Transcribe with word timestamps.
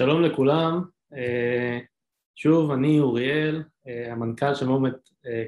שלום 0.00 0.22
לכולם, 0.22 0.82
אה, 1.16 1.78
שוב 2.36 2.70
אני 2.70 3.00
אוריאל, 3.00 3.62
אה, 3.88 4.12
המנכ"ל 4.12 4.54
של 4.54 4.66
מומנט 4.66 4.96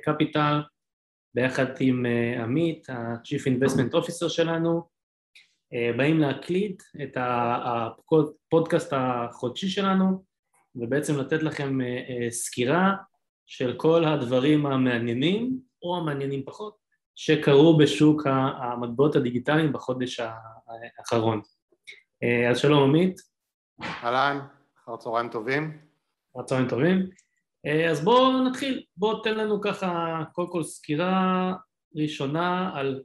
קפיטל, 0.04 0.60
ביחד 1.34 1.66
עם 1.80 2.06
אה, 2.06 2.42
עמית, 2.42 2.90
ה-Chief 2.90 3.46
Investment 3.46 3.94
Officer 3.94 4.28
שלנו, 4.28 4.88
באים 5.96 6.18
להקליט 6.18 6.82
את 7.02 7.16
הפודקאסט 7.20 8.92
החודשי 8.96 9.68
שלנו 9.68 10.24
ובעצם 10.74 11.18
לתת 11.18 11.42
לכם 11.42 11.78
סקירה 12.30 12.94
של 13.46 13.74
כל 13.76 14.04
הדברים 14.04 14.66
המעניינים 14.66 15.58
או 15.82 15.96
המעניינים 15.96 16.42
פחות 16.44 16.76
שקרו 17.16 17.78
בשוק 17.78 18.26
המטבעות 18.26 19.16
הדיגיטליים 19.16 19.72
בחודש 19.72 20.20
האחרון. 21.00 21.40
אז 22.50 22.58
שלום 22.58 22.82
עמית. 22.82 23.31
אהלן, 23.80 24.40
אחר 24.84 24.96
צהריים 24.96 25.28
טובים. 25.28 25.78
אחר 26.36 26.46
צהריים 26.46 26.68
טובים. 26.68 27.10
אה, 27.66 27.90
אז 27.90 28.04
בואו 28.04 28.48
נתחיל, 28.48 28.84
בואו 28.96 29.20
תן 29.20 29.34
לנו 29.34 29.60
ככה 29.60 30.22
קודם 30.32 30.52
כל 30.52 30.62
סקירה 30.62 31.52
ראשונה 31.94 32.70
על 32.74 33.02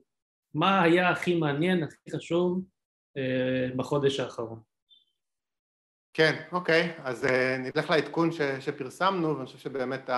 מה 0.53 0.81
היה 0.81 1.09
הכי 1.09 1.35
מעניין, 1.35 1.84
הכי 1.84 2.11
חשוב 2.16 2.61
אה, 3.17 3.70
בחודש 3.75 4.20
האחרון. 4.20 4.59
כן, 6.13 6.44
אוקיי, 6.52 6.94
אז 7.03 7.25
אה, 7.25 7.58
נלך 7.58 7.89
לעדכון 7.89 8.31
ש, 8.31 8.41
שפרסמנו, 8.59 9.36
ואני 9.36 9.45
חושב 9.45 9.58
שבאמת 9.58 10.09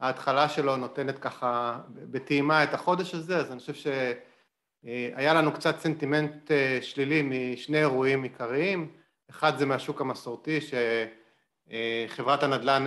ההתחלה 0.00 0.48
שלו 0.48 0.76
נותנת 0.76 1.18
ככה 1.18 1.80
בטעימה 1.88 2.64
את 2.64 2.74
החודש 2.74 3.14
הזה, 3.14 3.36
אז 3.36 3.52
אני 3.52 3.60
חושב 3.60 3.74
שהיה 4.84 5.34
לנו 5.34 5.52
קצת 5.52 5.78
סנטימנט 5.78 6.50
שלילי 6.80 7.22
משני 7.22 7.78
אירועים 7.78 8.22
עיקריים. 8.22 9.03
אחד 9.30 9.58
זה 9.58 9.66
מהשוק 9.66 10.00
המסורתי, 10.00 10.58
שחברת 11.68 12.42
הנדל"ן 12.42 12.86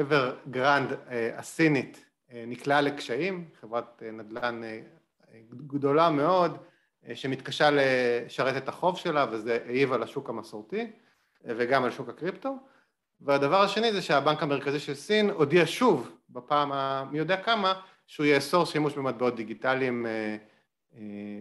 אברגרנד 0.00 0.92
אה, 0.92 1.38
הסינית 1.38 2.04
אה, 2.32 2.44
נקלעה 2.46 2.80
לקשיים, 2.80 3.48
חברת 3.60 4.02
אה, 4.06 4.10
נדל"ן 4.10 4.60
גדולה 5.50 6.10
מאוד, 6.10 6.56
שמתקשה 7.14 7.68
לשרת 7.72 8.56
את 8.56 8.68
החוב 8.68 8.96
שלה, 8.96 9.26
וזה 9.30 9.58
העיב 9.66 9.92
על 9.92 10.02
השוק 10.02 10.28
המסורתי 10.28 10.90
וגם 11.44 11.84
על 11.84 11.90
שוק 11.90 12.08
הקריפטו. 12.08 12.56
והדבר 13.20 13.62
השני 13.62 13.92
זה 13.92 14.02
שהבנק 14.02 14.42
המרכזי 14.42 14.80
של 14.80 14.94
סין 14.94 15.30
הודיע 15.30 15.62
שוב, 15.66 16.10
בפעם 16.30 16.72
המי 16.72 17.18
יודע 17.18 17.42
כמה, 17.42 17.80
שהוא 18.06 18.26
יאסור 18.26 18.64
שימוש 18.66 18.94
במטבעות 18.94 19.36
דיגיטליים 19.36 20.06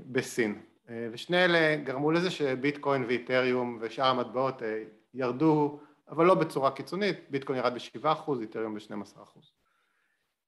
בסין. 0.06 0.62
אה, 0.90 1.08
ושני 1.12 1.46
אלה 1.46 1.76
גרמו 1.76 2.12
לזה 2.12 2.32
שביטקוין 2.32 3.06
ואיתריום 3.08 3.78
ושאר 3.82 4.06
המטבעות 4.06 4.64
אה, 4.64 4.84
ירדו, 5.14 5.80
אבל 6.10 6.26
לא 6.26 6.36
בצורה 6.36 6.72
קיצונית, 6.72 7.18
ביטקוין 7.30 7.60
ירד 7.60 7.74
ב-7%, 7.74 8.32
איתריום 8.42 8.76
ב-12%. 8.76 9.20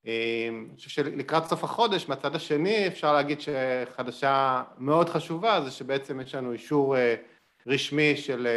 אה, 0.07 0.49
אני 0.49 0.75
חושב 0.75 0.89
שלקראת 0.89 1.45
סוף 1.45 1.63
החודש, 1.63 2.09
מהצד 2.09 2.35
השני, 2.35 2.87
אפשר 2.87 3.13
להגיד 3.13 3.39
שחדשה 3.41 4.63
מאוד 4.77 5.09
חשובה 5.09 5.61
זה 5.61 5.71
שבעצם 5.71 6.21
יש 6.21 6.35
לנו 6.35 6.51
אישור 6.51 6.95
רשמי 7.67 8.17
של 8.17 8.47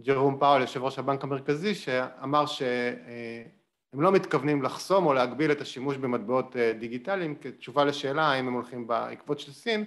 ג'רום 0.00 0.38
פאול, 0.38 0.60
יושב 0.60 0.82
ראש 0.82 0.98
הבנק 0.98 1.24
המרכזי, 1.24 1.74
שאמר 1.74 2.46
שהם 2.46 4.00
לא 4.00 4.12
מתכוונים 4.12 4.62
לחסום 4.62 5.06
או 5.06 5.12
להגביל 5.12 5.52
את 5.52 5.60
השימוש 5.60 5.96
במטבעות 5.96 6.56
דיגיטליים 6.78 7.34
כתשובה 7.34 7.84
לשאלה 7.84 8.22
האם 8.22 8.48
הם 8.48 8.54
הולכים 8.54 8.86
בעקבות 8.86 9.40
של 9.40 9.52
סין, 9.52 9.84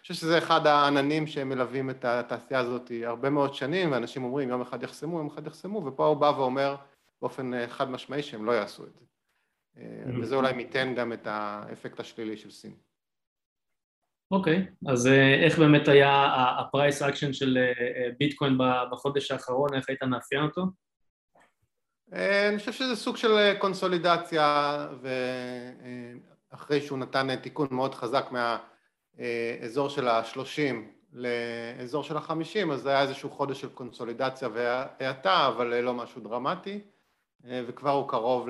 חושב 0.00 0.14
שזה 0.14 0.38
אחד 0.38 0.66
העננים 0.66 1.26
שמלווים 1.26 1.90
את 1.90 2.04
התעשייה 2.04 2.60
הזאת 2.60 2.92
הרבה 3.04 3.30
מאוד 3.30 3.54
שנים, 3.54 3.92
ואנשים 3.92 4.24
אומרים 4.24 4.48
יום 4.48 4.60
אחד 4.60 4.82
יחסמו, 4.82 5.18
יום 5.18 5.26
אחד 5.26 5.46
יחסמו, 5.46 5.84
ופה 5.86 6.06
הוא 6.06 6.16
בא 6.16 6.32
ואומר 6.36 6.76
באופן 7.22 7.54
אה, 7.54 7.68
חד 7.68 7.90
משמעי 7.90 8.22
שהם 8.22 8.44
לא 8.44 8.52
יעשו 8.52 8.84
את 8.86 8.94
זה. 8.94 9.04
אה. 9.78 10.20
וזה 10.20 10.36
אולי 10.36 10.50
ייתן 10.58 10.94
גם 10.94 11.12
את 11.12 11.26
האפקט 11.26 12.00
השלילי 12.00 12.36
של 12.36 12.50
סין. 12.50 12.74
אוקיי, 14.30 14.56
okay, 14.56 14.92
אז 14.92 15.06
אה, 15.06 15.44
איך 15.44 15.58
באמת 15.58 15.88
היה 15.88 16.26
הפרייס 16.58 17.02
אקשן 17.02 17.32
של 17.32 17.58
ביטקוין 18.18 18.58
בחודש 18.92 19.30
האחרון, 19.30 19.74
איך 19.74 19.88
היית 19.88 20.02
מאפיין 20.02 20.42
אותו? 20.42 20.62
אני 22.12 22.58
חושב 22.58 22.72
שזה 22.72 22.96
סוג 22.96 23.16
של 23.16 23.58
קונסולידציה, 23.58 24.86
ואחרי 26.52 26.80
שהוא 26.80 26.98
נתן 26.98 27.36
תיקון 27.36 27.68
מאוד 27.70 27.94
חזק 27.94 28.26
מה... 28.30 28.58
אזור 29.64 29.88
של 29.88 30.08
השלושים 30.08 30.90
לאזור 31.12 32.02
של 32.02 32.16
החמישים, 32.16 32.70
אז 32.70 32.80
זה 32.80 32.90
היה 32.90 33.02
איזשהו 33.02 33.30
חודש 33.30 33.60
של 33.60 33.68
קונסולידציה 33.68 34.48
והאטה, 34.52 35.46
אבל 35.46 35.80
לא 35.80 35.94
משהו 35.94 36.20
דרמטי, 36.20 36.80
וכבר 37.44 37.90
הוא 37.90 38.08
קרוב 38.08 38.48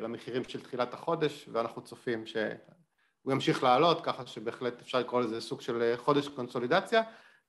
למחירים 0.00 0.44
של 0.44 0.60
תחילת 0.60 0.94
החודש, 0.94 1.48
ואנחנו 1.52 1.82
צופים 1.82 2.26
שהוא 2.26 3.32
ימשיך 3.32 3.62
לעלות, 3.62 4.00
ככה 4.04 4.26
שבהחלט 4.26 4.80
אפשר 4.80 4.98
לקרוא 4.98 5.20
לזה 5.20 5.40
סוג 5.40 5.60
של 5.60 5.94
חודש 5.96 6.28
קונסולידציה, 6.28 7.02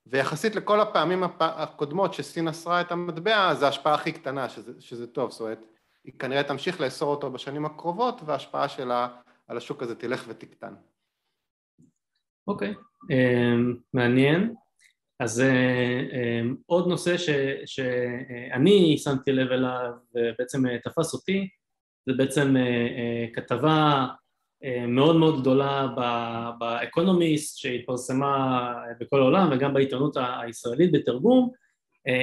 ויחסית 0.07 0.55
לכל 0.55 0.79
הפעמים 0.81 1.23
הקודמות 1.39 2.13
שסין 2.13 2.47
אסרה 2.47 2.81
את 2.81 2.91
המטבע, 2.91 3.53
זו 3.53 3.65
ההשפעה 3.65 3.93
הכי 3.93 4.11
קטנה, 4.11 4.49
שזה, 4.49 4.71
שזה 4.79 5.07
טוב, 5.07 5.31
זאת 5.31 5.41
אומרת, 5.41 5.65
היא 6.03 6.13
כנראה 6.19 6.43
תמשיך 6.43 6.81
לאסור 6.81 7.11
אותו 7.11 7.31
בשנים 7.31 7.65
הקרובות, 7.65 8.21
וההשפעה 8.25 8.67
שלה 8.67 9.07
על 9.47 9.57
השוק 9.57 9.83
הזה 9.83 9.95
תלך 9.95 10.23
ותקטן. 10.27 10.73
אוקיי, 12.47 12.73
um, 13.03 13.77
מעניין. 13.93 14.53
אז 15.19 15.39
uh, 15.39 15.43
um, 16.11 16.55
עוד 16.65 16.87
נושא 16.87 17.15
שאני 17.65 18.97
שמתי 18.97 19.31
לב 19.31 19.51
אליו 19.51 19.91
ובעצם 20.15 20.65
uh, 20.65 20.69
תפס 20.83 21.13
אותי, 21.13 21.47
זה 22.05 22.13
בעצם 22.17 22.55
uh, 22.55 23.35
כתבה 23.35 24.07
מאוד 24.87 25.15
מאוד 25.15 25.41
גדולה 25.41 25.87
באקונומיסט 26.59 27.57
שהתפרסמה 27.57 28.73
בכל 28.99 29.19
העולם 29.19 29.49
וגם 29.51 29.73
בעיתונות 29.73 30.17
הישראלית 30.41 30.91
בתרגום, 30.91 31.51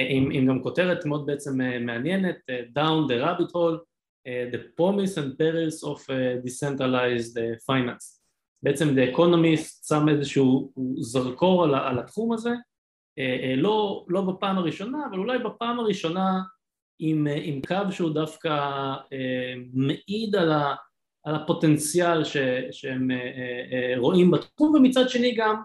עם, 0.09 0.29
עם 0.31 0.47
גם 0.47 0.63
כותרת 0.63 1.05
מאוד 1.05 1.25
בעצם 1.25 1.57
מעניינת, 1.85 2.35
Down 2.77 3.09
the 3.09 3.23
Rabbit 3.23 3.51
Hole, 3.51 3.79
The 4.25 4.59
Promise 4.77 5.17
and 5.17 5.37
Perils 5.37 5.83
of 5.83 6.07
Decentralized 6.45 7.37
Finance. 7.65 8.18
בעצם 8.63 8.87
The 8.89 9.15
Economist 9.15 9.87
שם 9.87 10.09
איזשהו 10.09 10.71
זרקור 10.99 11.63
על, 11.63 11.75
על 11.75 11.99
התחום 11.99 12.33
הזה, 12.33 12.49
אה, 13.19 13.37
אה, 13.43 13.55
לא, 13.55 14.05
לא 14.07 14.21
בפעם 14.21 14.57
הראשונה, 14.57 14.97
אבל 15.09 15.17
אולי 15.17 15.39
בפעם 15.39 15.79
הראשונה 15.79 16.41
עם, 16.99 17.27
אה, 17.27 17.39
עם 17.43 17.61
קו 17.67 17.91
שהוא 17.91 18.13
דווקא 18.13 18.59
מעיד 19.73 20.35
על, 20.35 20.51
ה, 20.51 20.75
על 21.25 21.35
הפוטנציאל 21.35 22.23
ש, 22.23 22.37
שהם 22.71 23.07
רואים 23.97 24.31
בתחום, 24.31 24.75
ומצד 24.75 25.09
שני 25.09 25.35
גם 25.35 25.61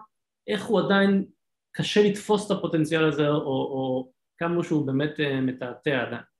איך 0.47 0.65
הוא 0.65 0.79
עדיין 0.79 1.25
קשה 1.71 2.03
לתפוס 2.03 2.45
את 2.45 2.57
הפוטנציאל 2.57 3.05
הזה, 3.05 3.29
או, 3.29 3.35
או 3.45 4.11
כמה 4.37 4.63
שהוא 4.63 4.87
באמת 4.87 5.19
מתעתע 5.41 6.01
עדיין. 6.01 6.34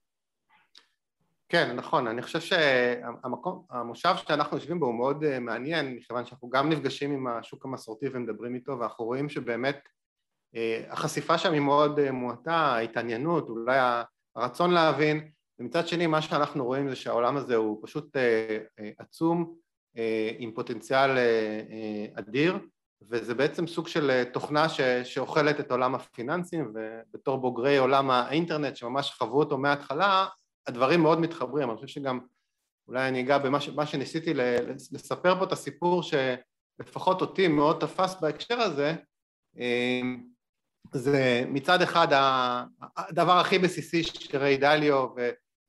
כן, 1.49 1.75
נכון, 1.75 2.07
אני 2.07 2.21
חושב 2.21 2.39
שהמושב 2.39 4.15
שאנחנו 4.27 4.57
יושבים 4.57 4.79
בו 4.79 4.85
הוא 4.85 4.95
מאוד 4.95 5.23
אה, 5.23 5.39
מעניין, 5.39 5.95
מכיוון 5.95 6.25
שאנחנו 6.25 6.49
גם 6.49 6.69
נפגשים 6.69 7.11
עם 7.11 7.27
השוק 7.27 7.65
המסורתי 7.65 8.05
ומדברים 8.13 8.55
איתו, 8.55 8.79
ואנחנו 8.79 9.05
רואים 9.05 9.29
שבאמת 9.29 9.79
אה, 10.55 10.83
החשיפה 10.89 11.37
שם 11.37 11.53
היא 11.53 11.61
מאוד 11.61 11.99
אה, 11.99 12.11
מועטה, 12.11 12.55
ההתעניינות, 12.55 13.49
אולי 13.49 13.77
הרצון 14.35 14.71
להבין, 14.71 15.29
ומצד 15.59 15.87
שני 15.87 16.07
מה 16.07 16.21
שאנחנו 16.21 16.65
רואים 16.65 16.89
זה 16.89 16.95
שהעולם 16.95 17.37
הזה 17.37 17.55
הוא 17.55 17.79
פשוט 17.83 18.17
עצום, 18.97 19.55
עם 20.37 20.51
פוטנציאל 20.51 21.09
אדיר, 22.13 22.59
וזה 23.09 23.35
בעצם 23.35 23.67
סוג 23.67 23.87
של 23.87 24.23
תוכנה 24.33 24.69
ש, 24.69 24.81
שאוכלת 24.81 25.59
את 25.59 25.71
עולם 25.71 25.95
הפיננסים, 25.95 26.73
ובתור 26.73 27.37
בוגרי 27.37 27.77
עולם 27.77 28.11
האינטרנט 28.11 28.75
שממש 28.75 29.11
חוו 29.11 29.39
אותו 29.39 29.57
מההתחלה, 29.57 30.25
הדברים 30.67 31.01
מאוד 31.01 31.19
מתחברים, 31.19 31.69
אני 31.69 31.75
חושב 31.75 31.87
שגם 31.87 32.19
אולי 32.87 33.07
אני 33.07 33.21
אגע 33.21 33.37
במה 33.37 33.61
ש, 33.61 33.69
שניסיתי 33.85 34.33
לספר 34.91 35.39
פה 35.39 35.45
את 35.45 35.51
הסיפור 35.51 36.03
שלפחות 36.03 37.21
אותי 37.21 37.47
מאוד 37.47 37.79
תפס 37.79 38.15
בהקשר 38.21 38.61
הזה, 38.61 38.95
אמ, 39.57 40.23
זה 40.91 41.43
מצד 41.47 41.81
אחד 41.81 42.07
הדבר 42.97 43.37
הכי 43.39 43.59
בסיסי 43.59 44.03
שריי 44.03 44.57
דליו 44.57 45.07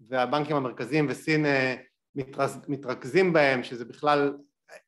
והבנקים 0.01 0.57
המרכזיים 0.57 1.07
וסין 1.11 1.47
אה, 1.47 1.77
מתרכזים 2.69 3.33
בהם, 3.33 3.65
שזה 3.65 3.85
בכלל, 3.85 4.37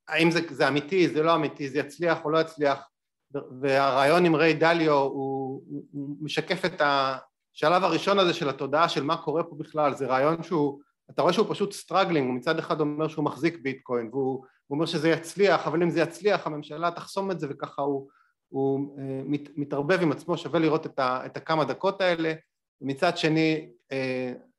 האם 0.08 0.30
זה, 0.30 0.40
זה 0.50 0.68
אמיתי, 0.68 1.08
זה 1.08 1.22
לא 1.22 1.34
אמיתי, 1.34 1.68
זה 1.68 1.78
יצליח 1.78 2.24
או 2.24 2.30
לא 2.30 2.38
יצליח, 2.38 2.88
והרעיון 3.60 4.24
עם 4.24 4.34
ריי 4.34 4.54
דליו 4.54 4.92
הוא, 4.92 5.62
הוא 5.92 6.16
משקף 6.20 6.64
את, 6.64 6.80
ה, 6.80 7.18
השלב 7.58 7.84
הראשון 7.84 8.18
הזה 8.18 8.34
של 8.34 8.48
התודעה 8.48 8.88
של 8.88 9.02
מה 9.02 9.16
קורה 9.16 9.42
פה 9.42 9.56
בכלל, 9.58 9.94
זה 9.94 10.06
רעיון 10.06 10.42
שהוא, 10.42 10.80
אתה 11.10 11.22
רואה 11.22 11.32
שהוא 11.32 11.46
פשוט 11.50 11.72
struggling, 11.72 12.26
הוא 12.26 12.36
מצד 12.36 12.58
אחד 12.58 12.80
אומר 12.80 13.08
שהוא 13.08 13.24
מחזיק 13.24 13.58
ביטקוין 13.62 14.08
והוא 14.12 14.44
אומר 14.70 14.86
שזה 14.86 15.08
יצליח, 15.08 15.66
אבל 15.66 15.82
אם 15.82 15.90
זה 15.90 16.00
יצליח 16.00 16.46
הממשלה 16.46 16.90
תחסום 16.90 17.30
את 17.30 17.40
זה 17.40 17.46
וככה 17.50 17.82
הוא, 17.82 18.08
הוא 18.48 18.96
uh, 18.96 19.00
מת, 19.24 19.48
מתערבב 19.56 19.98
עם 20.02 20.12
עצמו, 20.12 20.36
שווה 20.36 20.60
לראות 20.60 20.86
את, 20.86 20.98
ה, 20.98 21.26
את 21.26 21.36
הכמה 21.36 21.64
דקות 21.64 22.00
האלה, 22.00 22.32
מצד 22.80 23.16
שני, 23.16 23.68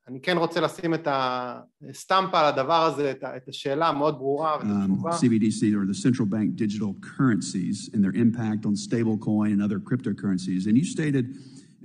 אני 0.07 0.21
כן 0.21 0.37
רוצה 0.37 0.61
לשים 0.61 0.93
את 0.93 1.07
הסטמפה 1.11 2.39
על 2.39 2.45
הדבר 2.45 2.85
הזה, 2.85 3.11
את 3.11 3.47
השאלה 3.47 3.87
המאוד 3.87 4.17
ברורה 4.17 4.57
ואת 4.57 4.67
התשובה. 4.83 5.11
CBDC 5.11 5.73
or 5.75 5.93
the 5.93 6.01
central 6.07 6.25
bank 6.25 6.55
digital 6.55 6.93
currencies 7.01 7.89
and 7.93 8.03
their 8.03 8.15
impact 8.21 8.65
on 8.65 8.73
stablecoin 8.75 9.53
and 9.53 9.61
other 9.61 9.79
cryptocurrencies. 9.79 10.67
And 10.67 10.77
you 10.77 10.85
stated, 10.85 11.25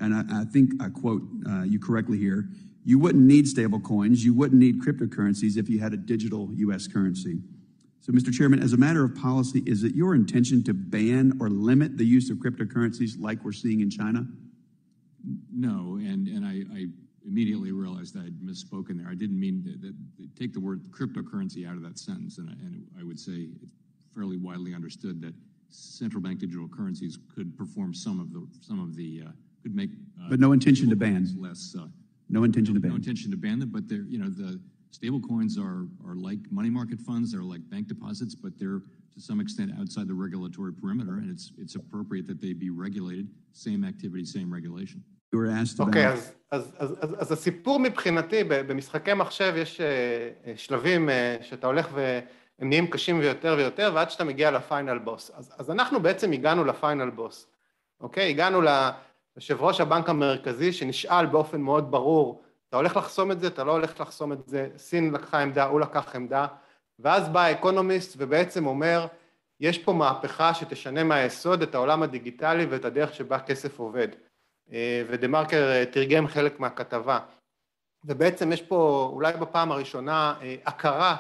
and 0.00 0.14
I, 0.14 0.43
I 0.43 0.44
think 0.44 0.73
I 0.82 0.88
quote 0.88 1.23
uh, 1.49 1.62
you 1.62 1.79
correctly 1.79 2.19
here, 2.19 2.49
you 2.85 2.99
wouldn't 2.99 3.25
need 3.25 3.46
stablecoins, 3.46 4.19
you 4.19 4.35
wouldn't 4.35 4.61
need 4.61 4.82
cryptocurrencies 4.82 5.56
if 5.56 5.69
you 5.69 5.81
had 5.81 5.93
a 5.93 5.96
digital 5.96 6.50
US 6.52 6.87
currency. 6.87 7.41
So, 8.00 8.12
Mr. 8.12 8.31
Chairman, 8.31 8.62
as 8.62 8.75
a 8.75 8.76
matter 8.76 9.02
of 9.02 9.14
policy, 9.14 9.62
is 9.64 9.82
it 9.82 9.94
your 9.94 10.14
intention 10.14 10.62
to 10.64 10.75
ban 10.75 11.38
or 11.41 11.49
limit 11.49 11.96
the 11.96 12.05
use 12.05 12.29
of 12.29 12.37
cryptocurrencies 12.37 13.12
like 13.19 13.43
we're 13.43 13.52
seeing 13.52 13.81
in 13.81 13.88
China? 13.88 14.26
No, 15.50 15.97
and, 15.97 16.29
and 16.29 16.44
I, 16.44 16.64
I 16.79 16.87
immediately 17.26 17.73
realized 17.73 18.19
I'd 18.19 18.38
misspoken 18.40 18.99
there. 18.99 19.08
I 19.08 19.14
didn't 19.14 19.40
mean 19.40 19.64
to, 19.64 19.70
that, 19.87 20.37
take 20.38 20.52
the 20.52 20.61
word 20.61 20.82
cryptocurrency 20.90 21.67
out 21.67 21.76
of 21.76 21.82
that 21.82 21.99
sentence, 21.99 22.37
and 22.37 22.50
I, 22.50 22.52
and 22.52 22.87
I 23.00 23.05
would 23.05 23.19
say 23.19 23.49
it's 23.62 23.64
fairly 24.14 24.37
widely 24.37 24.75
understood 24.75 25.23
that 25.23 25.35
central 25.70 26.20
bank 26.23 26.40
digital 26.40 26.69
currencies 26.69 27.19
could 27.35 27.56
perform 27.56 27.94
some 27.94 28.20
of 28.20 28.32
the 28.32 28.47
some 28.61 28.81
of 28.81 28.94
the 28.94 29.23
uh, 29.26 29.31
could 29.64 29.75
make. 29.75 29.90
Uh, 29.90 30.28
but 30.31 30.38
no 30.46 30.52
intention 30.52 30.87
to 30.90 30.99
ban. 31.05 31.26
Less. 31.46 31.75
Uh, 31.78 31.87
no 32.28 32.44
intention 32.44 32.75
no, 32.75 32.78
to 32.78 32.82
ban. 32.84 32.90
No 32.90 32.96
intention 33.02 33.28
to 33.34 33.40
ban 33.46 33.58
them, 33.58 33.70
but 33.76 33.88
they're 33.88 34.06
you 34.14 34.19
know 34.22 34.31
the 34.43 34.50
stable 34.99 35.22
coins 35.31 35.55
are 35.66 35.81
are 36.06 36.16
like 36.28 36.40
money 36.58 36.70
market 36.78 37.00
funds. 37.08 37.26
They're 37.32 37.49
like 37.55 37.62
bank 37.75 37.84
deposits, 37.94 38.34
but 38.44 38.52
they're 38.61 38.82
to 39.14 39.20
some 39.28 39.40
extent 39.44 39.70
outside 39.81 40.06
the 40.12 40.19
regulatory 40.26 40.72
perimeter, 40.81 41.14
and 41.22 41.28
it's 41.34 41.46
it's 41.62 41.75
appropriate 41.82 42.26
that 42.31 42.40
they 42.44 42.52
be 42.66 42.70
regulated. 42.87 43.26
Same 43.66 43.82
activity, 43.93 44.25
same 44.37 44.50
regulation. 44.58 45.00
אוקיי, 45.78 46.08
אז, 46.08 46.32
אז, 46.50 46.72
אז, 46.78 46.96
אז, 47.00 47.14
אז 47.19 47.32
הסיפור 47.32 47.81
מבחינתי, 47.81 48.44
במשחקי 48.49 49.14
מחשב 49.14 49.55
יש 49.56 49.81
שלבים 50.56 51.08
שאתה 51.43 51.66
הולך 51.66 51.88
והם 51.94 52.69
נהיים 52.69 52.87
קשים 52.87 53.19
ויותר 53.19 53.55
ויותר, 53.58 53.93
ועד 53.94 54.11
שאתה 54.11 54.25
מגיע 54.25 54.50
לפיינל 54.50 54.99
בוס. 54.99 55.31
אז, 55.34 55.52
אז 55.58 55.70
אנחנו 55.70 56.00
בעצם 56.00 56.32
הגענו 56.32 56.64
לפיינל 56.64 57.11
בוס, 57.11 57.46
אוקיי? 58.00 58.31
הגענו 58.31 58.62
ליושב 59.37 59.63
ראש 59.63 59.81
הבנק 59.81 60.09
המרכזי 60.09 60.73
שנשאל 60.73 61.27
באופן 61.27 61.61
מאוד 61.61 61.91
ברור, 61.91 62.43
אתה 62.69 62.77
הולך 62.77 62.97
לחסום 62.97 63.31
את 63.31 63.41
זה, 63.41 63.47
אתה 63.47 63.65
לא 63.65 63.73
הולך 63.73 64.01
לחסום 64.01 64.33
את 64.33 64.49
זה, 64.49 64.69
סין 64.77 65.13
לקחה 65.15 65.43
עמדה, 65.43 65.65
הוא 65.65 65.81
לקח 65.81 66.17
עמדה, 66.17 66.47
ואז 66.99 67.29
בא 67.29 67.41
האקונומיסט 67.41 68.15
ובעצם 68.19 68.67
אומר, 68.67 69.07
יש 69.61 69.79
פה 69.79 69.93
מהפכה 69.93 70.55
שתשנה 70.55 71.05
מהיסוד 71.05 71.63
את 71.63 71.75
העולם 71.75 72.03
הדיגיטלי 72.03 72.65
ואת 72.65 72.85
הדרך 72.85 73.15
שבה 73.15 73.39
כסף 73.39 73.79
עובד. 73.79 74.09
ודה 75.09 75.29
מרקר 75.29 75.85
תרגם 75.85 76.27
חלק 76.27 76.61
מהכתבה. 76.61 77.19
ובעצם 78.05 78.53
יש 78.53 78.63
פה 78.63 79.11
אולי 79.13 79.33
בפעם 79.33 79.73
הראשונה 79.73 80.35
הכרה 80.67 81.17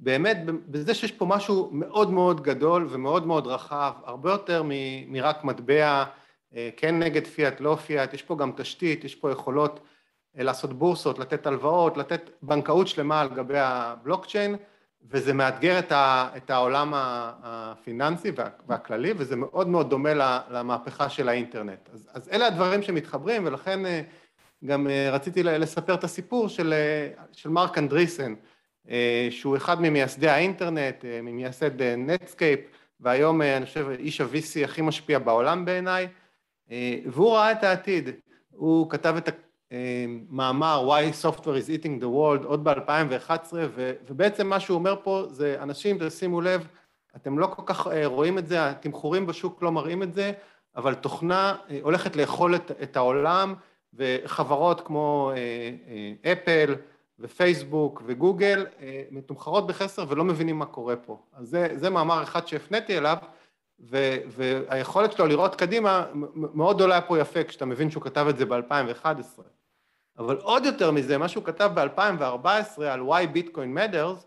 באמת 0.00 0.36
בזה 0.46 0.94
שיש 0.94 1.12
פה 1.12 1.26
משהו 1.26 1.70
מאוד 1.72 2.10
מאוד 2.10 2.40
גדול 2.40 2.86
ומאוד 2.90 3.26
מאוד 3.26 3.46
רחב, 3.46 3.92
הרבה 4.04 4.30
יותר 4.30 4.62
מרק 5.08 5.44
מטבע, 5.44 6.04
כן 6.76 6.98
נגד 6.98 7.26
פיאט, 7.26 7.60
לא 7.60 7.76
פיאט, 7.86 8.14
יש 8.14 8.22
פה 8.22 8.36
גם 8.36 8.52
תשתית, 8.56 9.04
יש 9.04 9.14
פה 9.14 9.30
יכולות 9.32 9.80
לעשות 10.34 10.72
בורסות, 10.72 11.18
לתת 11.18 11.46
הלוואות, 11.46 11.96
לתת 11.96 12.30
בנקאות 12.42 12.88
שלמה 12.88 13.20
על 13.20 13.28
גבי 13.28 13.58
הבלוקצ'יין, 13.58 14.56
וזה 15.10 15.32
מאתגר 15.32 15.78
את 16.36 16.50
העולם 16.50 16.92
הפיננסי 16.96 18.30
והכללי, 18.66 19.12
וזה 19.16 19.36
מאוד 19.36 19.68
מאוד 19.68 19.90
דומה 19.90 20.44
למהפכה 20.50 21.08
של 21.08 21.28
האינטרנט. 21.28 21.88
אז, 21.92 22.10
אז 22.12 22.28
אלה 22.28 22.46
הדברים 22.46 22.82
שמתחברים, 22.82 23.46
ולכן 23.46 23.80
גם 24.64 24.86
רציתי 25.12 25.42
לספר 25.42 25.94
את 25.94 26.04
הסיפור 26.04 26.48
של, 26.48 26.74
של 27.32 27.48
מרק 27.48 27.78
אנדריסן, 27.78 28.34
שהוא 29.30 29.56
אחד 29.56 29.80
ממייסדי 29.80 30.28
האינטרנט, 30.28 31.04
ממייסד 31.22 31.82
נטסקייפ, 31.82 32.60
והיום 33.00 33.42
אני 33.42 33.66
חושב 33.66 33.88
איש 33.98 34.20
ה-VC 34.20 34.64
הכי 34.64 34.82
משפיע 34.82 35.18
בעולם 35.18 35.64
בעיניי, 35.64 36.08
והוא 37.06 37.32
ראה 37.32 37.52
את 37.52 37.64
העתיד. 37.64 38.08
הוא 38.50 38.90
כתב 38.90 39.14
את 39.16 39.28
מאמר 40.28 40.88
Why 40.88 41.24
Software 41.24 41.40
is 41.44 41.68
Eating 41.68 42.02
the 42.02 42.06
World 42.06 42.44
עוד 42.44 42.64
ב-2011 42.64 43.52
ובעצם 44.06 44.46
מה 44.46 44.60
שהוא 44.60 44.74
אומר 44.74 44.96
פה 45.02 45.26
זה 45.30 45.56
אנשים 45.60 45.98
תשימו 46.06 46.40
לב 46.40 46.66
אתם 47.16 47.38
לא 47.38 47.46
כל 47.46 47.62
כך 47.66 47.86
רואים 48.04 48.38
את 48.38 48.46
זה, 48.46 48.70
התמחורים 48.70 49.26
בשוק 49.26 49.62
לא 49.62 49.72
מראים 49.72 50.02
את 50.02 50.14
זה 50.14 50.32
אבל 50.76 50.94
תוכנה 50.94 51.56
הולכת 51.82 52.16
לאכול 52.16 52.54
את, 52.54 52.70
את 52.82 52.96
העולם 52.96 53.54
וחברות 53.94 54.80
כמו 54.80 55.32
אפל 56.32 56.74
ופייסבוק 57.18 58.02
וגוגל 58.06 58.66
מתומחרות 59.10 59.66
בחסר 59.66 60.04
ולא 60.08 60.24
מבינים 60.24 60.58
מה 60.58 60.66
קורה 60.66 60.96
פה 60.96 61.18
אז 61.32 61.48
זה, 61.48 61.68
זה 61.74 61.90
מאמר 61.90 62.22
אחד 62.22 62.46
שהפניתי 62.46 62.98
אליו 62.98 63.16
והיכולת 63.80 65.12
שלו 65.12 65.26
לראות 65.26 65.54
קדימה 65.54 66.06
מאוד 66.34 66.80
עולה 66.80 67.00
פה 67.00 67.18
יפה 67.18 67.44
כשאתה 67.44 67.64
מבין 67.64 67.90
שהוא 67.90 68.02
כתב 68.02 68.26
את 68.28 68.36
זה 68.36 68.44
ב-2011 68.46 69.40
אבל 70.18 70.36
עוד 70.36 70.64
יותר 70.64 70.90
מזה, 70.90 71.18
מה 71.18 71.28
שהוא 71.28 71.44
כתב 71.44 71.70
ב-2014 71.74 72.82
על 72.82 73.00
why 73.00 73.36
Bitcoin 73.36 73.76
matters, 73.76 74.24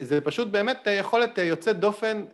זה 0.00 0.20
פשוט 0.20 0.48
באמת 0.48 0.88
יכולת 0.90 1.38
יוצאת 1.38 1.78
דופן 1.78 2.24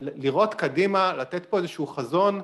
לראות 0.00 0.54
קדימה, 0.54 1.12
לתת 1.12 1.46
פה 1.46 1.58
איזשהו 1.58 1.86
חזון, 1.86 2.40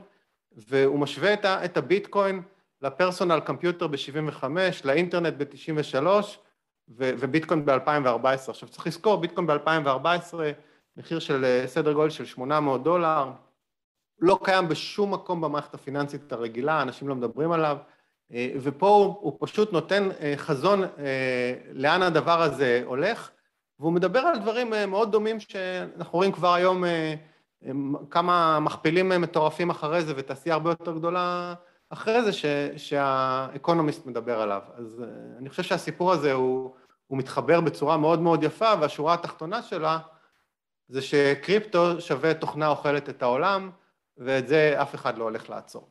והוא 0.53 0.99
משווה 0.99 1.35
את 1.45 1.77
הביטקוין 1.77 2.43
לפרסונל 2.83 3.41
קמפיוטר 3.41 3.87
ב-75, 3.87 4.45
לאינטרנט 4.85 5.35
ב-93 5.37 6.07
וביטקוין 6.91 7.65
ב-2014. 7.65 8.51
עכשיו 8.51 8.69
צריך 8.69 8.87
לזכור, 8.87 9.17
ביטקוין 9.17 9.47
ב-2014, 9.47 10.35
מחיר 10.99 11.19
של 11.19 11.65
סדר 11.67 11.93
גודל 11.93 12.11
של 12.11 12.25
800 12.25 12.83
דולר, 12.83 13.31
לא 14.21 14.39
קיים 14.45 14.69
בשום 14.69 15.15
מקום 15.15 15.41
במערכת 15.41 15.75
הפיננסית 15.75 16.33
הרגילה, 16.33 16.83
אנשים 16.83 17.09
לא 17.09 17.15
מדברים 17.15 17.53
עליו, 17.53 17.77
ופה 18.63 19.17
הוא 19.21 19.37
פשוט 19.41 19.73
נותן 19.73 20.09
חזון 20.37 20.83
לאן 21.73 22.03
הדבר 22.03 22.43
הזה 22.43 22.83
הולך, 22.85 23.31
והוא 23.79 23.93
מדבר 23.93 24.19
על 24.19 24.39
דברים 24.39 24.73
מאוד 24.89 25.13
דומים 25.13 25.41
שאנחנו 25.41 26.19
רואים 26.19 26.33
כבר 26.33 26.55
היום 26.55 26.85
כמה 28.11 28.61
מכפילים 28.61 29.09
מטורפים 29.09 29.71
אחרי 29.71 30.03
זה 30.03 30.13
ותעשייה 30.17 30.55
הרבה 30.55 30.71
יותר 30.71 30.93
גדולה 30.93 31.55
אחרי 31.91 32.23
זה 32.23 32.31
שהאקונומיסט 32.77 34.07
מדבר 34.07 34.41
עליו. 34.41 34.63
אז 34.77 35.05
אני 35.39 35.49
חושב 35.49 35.63
שהסיפור 35.63 36.13
הזה 36.13 36.33
הוא, 36.33 36.75
הוא 37.07 37.19
מתחבר 37.19 37.61
בצורה 37.61 37.97
מאוד 37.97 38.21
מאוד 38.21 38.43
יפה, 38.43 38.73
והשורה 38.81 39.15
התחתונה 39.15 39.63
שלה 39.63 39.99
זה 40.89 41.03
שקריפטו 41.03 42.01
שווה 42.01 42.35
תוכנה 42.35 42.69
אוכלת 42.69 43.09
את 43.09 43.23
העולם, 43.23 43.71
ואת 44.17 44.49
זה 44.49 44.83
אף 44.83 44.95
אחד 44.95 45.19
לא 45.19 45.25
הולך 45.25 45.51
לעצור. 45.51 45.91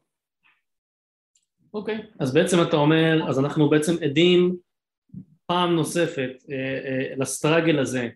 אוקיי, 1.74 1.98
okay. 1.98 2.16
אז 2.20 2.34
בעצם 2.34 2.58
אתה 2.62 2.76
אומר, 2.76 3.30
אז 3.30 3.40
אנחנו 3.40 3.70
בעצם 3.70 4.04
עדים 4.04 4.58
פעם 5.46 5.76
נוספת 5.76 6.32
אה, 6.52 6.56
אה, 6.56 7.16
לסטראגל 7.18 7.80
הזה, 7.80 8.10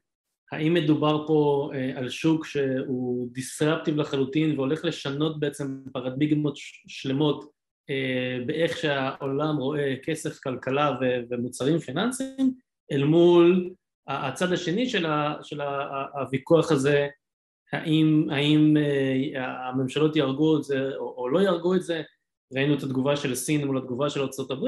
האם 0.51 0.73
מדובר 0.73 1.27
פה 1.27 1.71
אה, 1.73 1.91
על 1.95 2.09
שוק 2.09 2.45
שהוא 2.45 3.29
דיסרפטיב 3.31 3.95
לחלוטין 3.95 4.55
והולך 4.55 4.85
לשנות 4.85 5.39
בעצם 5.39 5.81
פרדמיגמות 5.93 6.53
שלמות 6.87 7.51
אה, 7.89 8.45
באיך 8.45 8.77
שהעולם 8.77 9.57
רואה 9.57 9.95
כסף, 10.03 10.39
כלכלה 10.39 10.97
ו- 11.01 11.19
ומוצרים 11.29 11.79
פיננסיים, 11.79 12.53
אל 12.91 13.03
מול 13.03 13.69
הצד 14.27 14.53
השני 14.53 14.89
של, 14.89 15.05
ה- 15.05 15.35
של 15.43 15.61
ה- 15.61 16.05
הוויכוח 16.13 16.71
הזה, 16.71 17.07
האם, 17.73 18.27
האם 18.31 18.77
אה, 18.77 19.69
הממשלות 19.69 20.15
יהרגו 20.15 20.57
את 20.57 20.63
זה 20.63 20.95
או, 20.95 21.15
או 21.17 21.29
לא 21.29 21.39
יהרגו 21.39 21.75
את 21.75 21.83
זה, 21.83 22.01
ראינו 22.53 22.73
את 22.73 22.83
התגובה 22.83 23.15
של 23.15 23.35
סין 23.35 23.67
מול 23.67 23.77
התגובה 23.77 24.09
של 24.09 24.19
ארה"ב, 24.19 24.65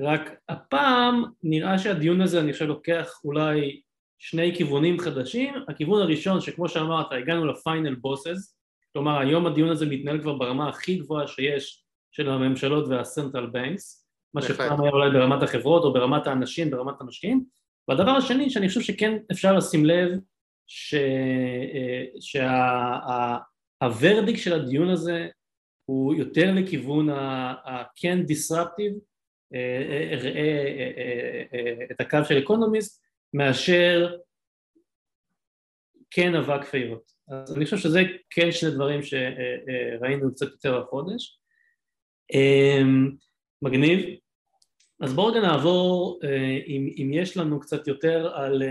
רק 0.00 0.30
הפעם 0.48 1.24
נראה 1.42 1.78
שהדיון 1.78 2.20
הזה 2.20 2.40
אני 2.40 2.52
חושב 2.52 2.64
לוקח 2.64 3.20
אולי 3.24 3.80
שני 4.18 4.56
כיוונים 4.56 4.98
חדשים, 4.98 5.54
הכיוון 5.68 6.02
הראשון 6.02 6.40
שכמו 6.40 6.68
שאמרת 6.68 7.12
הגענו 7.12 7.46
לפיינל 7.46 7.94
בוסס, 7.94 8.56
כלומר 8.92 9.18
היום 9.18 9.46
הדיון 9.46 9.68
הזה 9.68 9.86
מתנהל 9.86 10.20
כבר 10.22 10.34
ברמה 10.34 10.68
הכי 10.68 10.96
גבוהה 10.96 11.26
שיש 11.26 11.84
של 12.12 12.30
הממשלות 12.30 12.88
והסנטרל 12.88 13.46
בנקס, 13.46 14.08
מה 14.34 14.42
שפעם 14.42 14.80
היה 14.80 14.90
אולי 14.90 15.10
ברמת 15.10 15.42
החברות 15.42 15.84
או 15.84 15.92
ברמת 15.92 16.26
האנשים, 16.26 16.70
ברמת 16.70 17.00
המשקיעים, 17.00 17.44
והדבר 17.88 18.10
השני 18.10 18.50
שאני 18.50 18.68
חושב 18.68 18.80
שכן 18.80 19.18
אפשר 19.32 19.52
לשים 19.56 19.84
לב 19.84 20.10
שהוורדיק 23.80 24.36
של 24.36 24.52
הדיון 24.52 24.90
הזה 24.90 25.28
הוא 25.84 26.14
יותר 26.14 26.52
לכיוון 26.54 27.10
ה-can 27.10 28.24
disruptive, 28.30 28.94
ראה 30.22 31.42
את 31.90 32.00
הקו 32.00 32.18
של 32.28 32.38
אקונומיסט, 32.38 33.04
מאשר 33.34 34.16
כן 36.10 36.34
אבק 36.34 36.64
פיירות. 36.64 37.12
אז 37.28 37.56
אני 37.56 37.64
חושב 37.64 37.76
שזה 37.76 38.02
כן 38.30 38.52
שני 38.52 38.70
דברים 38.70 39.00
שראינו 39.02 40.34
קצת 40.34 40.46
יותר 40.46 40.78
החודש. 40.78 41.38
מגניב. 43.62 44.18
אז 45.00 45.12
בואו 45.12 45.26
רגע 45.26 45.40
נעבור, 45.40 46.20
אם, 46.66 46.90
אם 46.96 47.10
יש 47.12 47.36
לנו 47.36 47.60
קצת 47.60 47.88
יותר 47.88 48.30
על 48.34 48.62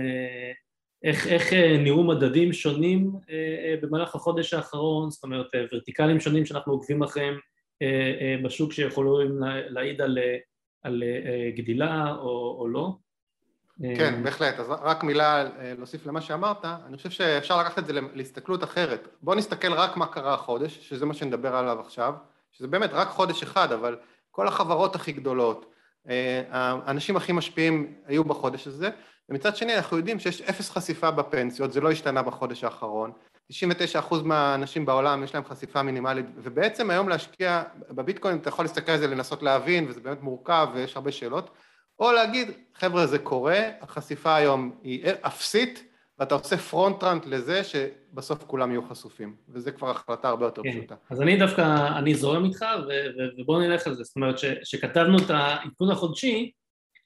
איך, 1.04 1.28
איך 1.28 1.54
נראו 1.80 2.04
מדדים 2.04 2.54
שונים 2.54 3.12
במהלך 3.82 4.16
החודש 4.16 4.54
האחרון, 4.54 5.12
זאת 5.12 5.24
אומרת 5.24 5.48
ורטיקלים 5.72 6.20
שונים 6.20 6.46
שאנחנו 6.46 6.74
עוקבים 6.74 7.04
אחריהם 7.04 7.38
בשוק 8.44 8.74
שיכולים 8.74 9.40
להעיד 9.70 10.02
על, 10.02 10.18
על 10.84 11.04
גדילה 11.56 12.12
או, 12.12 12.58
או 12.60 12.68
לא. 12.68 12.96
כן, 13.80 14.14
אה, 14.14 14.22
בהחלט. 14.24 14.60
אז 14.60 14.68
רק 14.70 15.04
מילה 15.04 15.46
אה, 15.60 15.74
להוסיף 15.78 16.06
למה 16.06 16.22
שאמרת, 16.22 16.66
אני 16.66 16.98
חושב 16.98 17.10
שאפשר 17.10 17.60
לקחת 17.60 17.80
את 17.80 17.86
זה 17.86 17.94
להסתכלות 18.14 18.64
אחרת. 18.64 19.08
בואו 19.22 19.38
נסתכל 19.38 19.74
רק 19.74 19.98
מה 19.98 20.08
קרה 20.08 20.34
החודש, 20.34 20.90
שזה 20.90 21.06
מה 21.06 21.14
שנדבר 21.14 21.56
עליו 21.56 21.80
עכשיו, 21.80 22.14
שזה 22.52 22.68
באמת 22.68 22.90
רק 22.94 23.08
חודש 23.08 23.44
אחד, 23.44 23.72
אבל 23.72 23.98
כל 24.32 24.48
החברות 24.48 24.96
הכי 24.96 25.12
גדולות, 25.12 25.66
אה, 25.66 25.75
האנשים 26.50 27.18
הכי 27.18 27.32
משפיעים 27.32 27.94
היו 28.06 28.24
בחודש 28.24 28.68
הזה, 28.68 28.90
ומצד 29.30 29.56
שני 29.56 29.76
אנחנו 29.76 29.98
יודעים 29.98 30.20
שיש 30.20 30.42
אפס 30.42 30.70
חשיפה 30.70 31.12
בפנסיות, 31.12 31.74
זה 31.74 31.82
לא 31.82 31.92
השתנה 31.92 32.22
בחודש 32.22 32.64
האחרון, 32.64 33.12
99% 33.52 33.56
מהאנשים 34.24 34.86
בעולם 34.86 35.24
יש 35.24 35.34
להם 35.34 35.46
חשיפה 35.46 35.84
מינימלית, 35.84 36.26
ובעצם 36.38 36.90
היום 36.90 37.10
להשקיע 37.10 37.64
בביטקוין, 37.90 38.38
אתה 38.38 38.50
יכול 38.50 38.66
להסתכל 38.66 38.92
על 38.92 38.98
זה, 38.98 39.08
לנסות 39.08 39.44
להבין, 39.44 39.86
וזה 39.90 40.00
באמת 40.00 40.22
מורכב 40.22 40.68
ויש 40.74 40.96
הרבה 40.96 41.12
שאלות, 41.12 41.50
או 42.00 42.12
להגיד, 42.12 42.52
חבר'ה 42.76 43.08
זה 43.08 43.20
קורה, 43.20 43.60
החשיפה 43.82 44.36
היום 44.36 44.72
היא 44.84 45.06
אפסית, 45.22 45.95
ואתה 46.20 46.36
עושה 46.36 46.58
front-run 46.58 47.26
לזה 47.26 47.64
שבסוף 47.64 48.44
כולם 48.44 48.72
יהיו 48.72 48.82
חשופים, 48.90 49.36
וזה 49.50 49.72
כבר 49.72 49.90
החלטה 49.90 50.30
הרבה 50.30 50.46
יותר 50.46 50.62
כן. 50.64 50.72
פשוטה. 50.72 50.96
אז 51.10 51.22
אני 51.22 51.40
דווקא, 51.40 51.98
אני 51.98 52.16
זורם 52.16 52.46
איתך, 52.46 52.66
ובואו 53.38 53.60
נלך 53.60 53.88
על 53.88 53.94
זה, 53.94 54.04
זאת 54.04 54.16
אומרת 54.16 54.36
שכתבנו 54.64 55.18
את 55.18 55.30
העדכון 55.30 55.92
החודשי, 55.92 56.52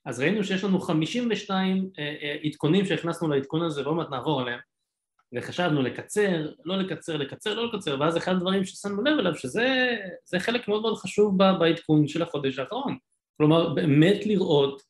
אז 0.06 0.20
ראינו 0.20 0.44
שיש 0.44 0.64
לנו 0.64 0.80
52 0.80 1.90
אה, 2.00 2.04
אה, 2.04 2.38
עדכונים 2.44 2.86
שהכנסנו 2.86 3.28
לעדכון 3.28 3.66
הזה, 3.66 3.84
ועוד 3.84 3.96
מעט 3.96 4.10
נעבור 4.10 4.42
עליהם, 4.42 4.60
וחשבנו 5.36 5.82
לקצר, 5.82 6.48
לא 6.66 6.78
לקצר, 6.78 7.18
לקצר, 7.18 7.54
לא 7.54 7.68
לקצר, 7.74 7.98
ואז 8.00 8.18
אחד 8.18 8.32
הדברים 8.32 8.66
ששמנו 8.66 9.04
לב 9.04 9.20
אליו, 9.20 9.36
שזה 9.36 10.40
חלק 10.40 10.68
מאוד 10.68 10.82
מאוד 10.82 10.98
חשוב 10.98 11.38
בעדכון 11.38 12.08
של 12.08 12.22
החודש 12.22 12.60
האחרון. 12.60 12.98
כלומר 13.38 13.74
באמת 13.74 14.26
לראות 14.26 14.82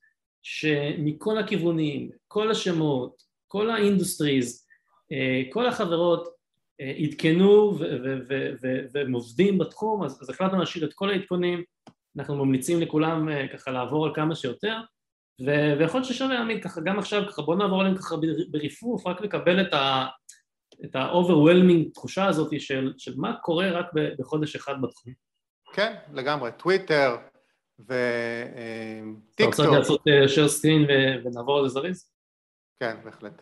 שמכל 0.41 1.37
הכיוונים, 1.37 2.09
כל 2.27 2.51
השמות, 2.51 3.28
כל 3.51 3.69
האינדוסטריז, 3.69 4.67
אה, 5.11 5.41
כל 5.51 5.67
החברות 5.67 6.27
אה, 6.81 6.93
עדכנו 6.97 7.79
והם 8.93 9.13
עובדים 9.13 9.57
בתחום, 9.57 10.03
אז, 10.03 10.21
אז 10.21 10.29
החלטנו 10.29 10.59
להשאיר 10.59 10.85
את 10.85 10.93
כל 10.93 11.09
העדכונים, 11.09 11.63
אנחנו 12.17 12.45
ממליצים 12.45 12.81
לכולם 12.81 13.29
אה, 13.29 13.47
ככה 13.53 13.71
לעבור 13.71 14.05
על 14.05 14.11
כמה 14.15 14.35
שיותר, 14.35 14.77
ויכול 15.79 16.01
להיות 16.01 16.13
ששווה 16.13 16.33
להאמין 16.33 16.61
ככה 16.61 16.81
גם 16.81 16.99
עכשיו, 16.99 17.23
ככה 17.29 17.41
בואו 17.41 17.57
נעבור 17.57 17.81
עליהם 17.81 17.97
ככה 17.97 18.15
ברפרוף, 18.51 19.07
רק 19.07 19.21
לקבל 19.21 19.61
את 19.61 19.73
ה... 19.73 20.05
את 20.85 20.95
ה-overwhelming 20.95 21.93
תחושה 21.93 22.25
הזאת 22.25 22.61
של, 22.61 22.93
של 22.97 23.13
מה 23.17 23.33
קורה 23.41 23.71
רק 23.71 23.85
בחודש 24.19 24.55
אחד 24.55 24.73
בתחום. 24.81 25.13
כן, 25.73 25.95
לגמרי. 26.13 26.51
טוויטר, 26.57 27.15
וטיקטוק. 27.79 29.53
אתה 29.53 29.63
רוצה 29.63 29.77
לעשות 29.77 30.01
share 30.07 30.61
screen 30.61 30.91
ונעבור 31.25 31.61
לזה 31.61 31.73
זריז? 31.73 32.11
כן, 32.79 32.97
בהחלט. 33.03 33.41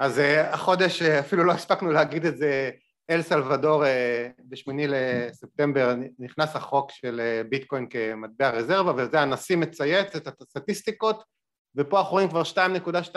אז 0.00 0.18
אה, 0.18 0.54
החודש, 0.54 1.02
אה, 1.02 1.20
אפילו 1.20 1.44
לא 1.44 1.52
הספקנו 1.52 1.90
להגיד 1.90 2.24
את 2.26 2.36
זה, 2.36 2.70
אל 3.10 3.22
סלבדור 3.22 3.86
אה, 3.86 4.28
בשמיני 4.48 4.86
לספטמבר 4.88 5.94
נכנס 6.18 6.56
החוק 6.56 6.90
של 6.90 7.42
ביטקוין 7.48 7.86
כמטבע 7.88 8.50
רזרבה 8.50 8.92
וזה 8.96 9.20
הנשיא 9.20 9.56
מצייץ 9.56 10.16
את 10.16 10.28
הסטטיסטיקות 10.42 11.24
ופה 11.76 11.98
אנחנו 11.98 12.12
רואים 12.12 12.28
כבר 12.28 12.42
2.2 12.42 13.16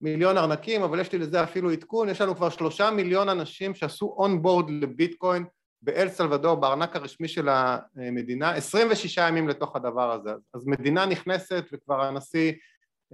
מיליון 0.00 0.38
ארנקים 0.38 0.82
אבל 0.82 1.00
יש 1.00 1.12
לי 1.12 1.18
לזה 1.18 1.42
אפילו 1.42 1.70
עדכון, 1.70 2.08
יש 2.08 2.20
לנו 2.20 2.36
כבר 2.36 2.50
שלושה 2.50 2.90
מיליון 2.90 3.28
אנשים 3.28 3.74
שעשו 3.74 4.14
אונבורד 4.18 4.70
לביטקוין 4.70 5.44
באל 5.82 6.08
סלבדור, 6.08 6.54
בארנק 6.54 6.96
הרשמי 6.96 7.28
של 7.28 7.48
המדינה, 7.48 8.50
26 8.50 9.16
ימים 9.16 9.48
לתוך 9.48 9.76
הדבר 9.76 10.12
הזה. 10.12 10.30
אז 10.54 10.66
מדינה 10.66 11.06
נכנסת 11.06 11.64
וכבר 11.72 12.04
הנשיא 12.04 12.52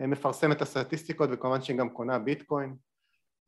אה, 0.00 0.06
מפרסם 0.06 0.52
את 0.52 0.62
הסטטיסטיקות 0.62 1.30
וכמובן 1.32 1.62
שהיא 1.62 1.78
גם 1.78 1.90
קונה 1.90 2.18
ביטקוין. 2.18 2.74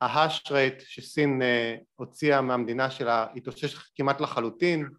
ההאש 0.01 0.43
רייט 0.51 0.81
שסין 0.85 1.41
אה, 1.41 1.75
הוציאה 1.95 2.41
מהמדינה 2.41 2.89
שלה 2.89 3.27
התאושש 3.35 3.75
כמעט 3.95 4.21
לחלוטין. 4.21 4.89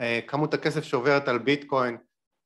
אה, 0.00 0.20
כמות 0.26 0.54
הכסף 0.54 0.84
שעוברת 0.84 1.28
על 1.28 1.38
ביטקוין, 1.38 1.96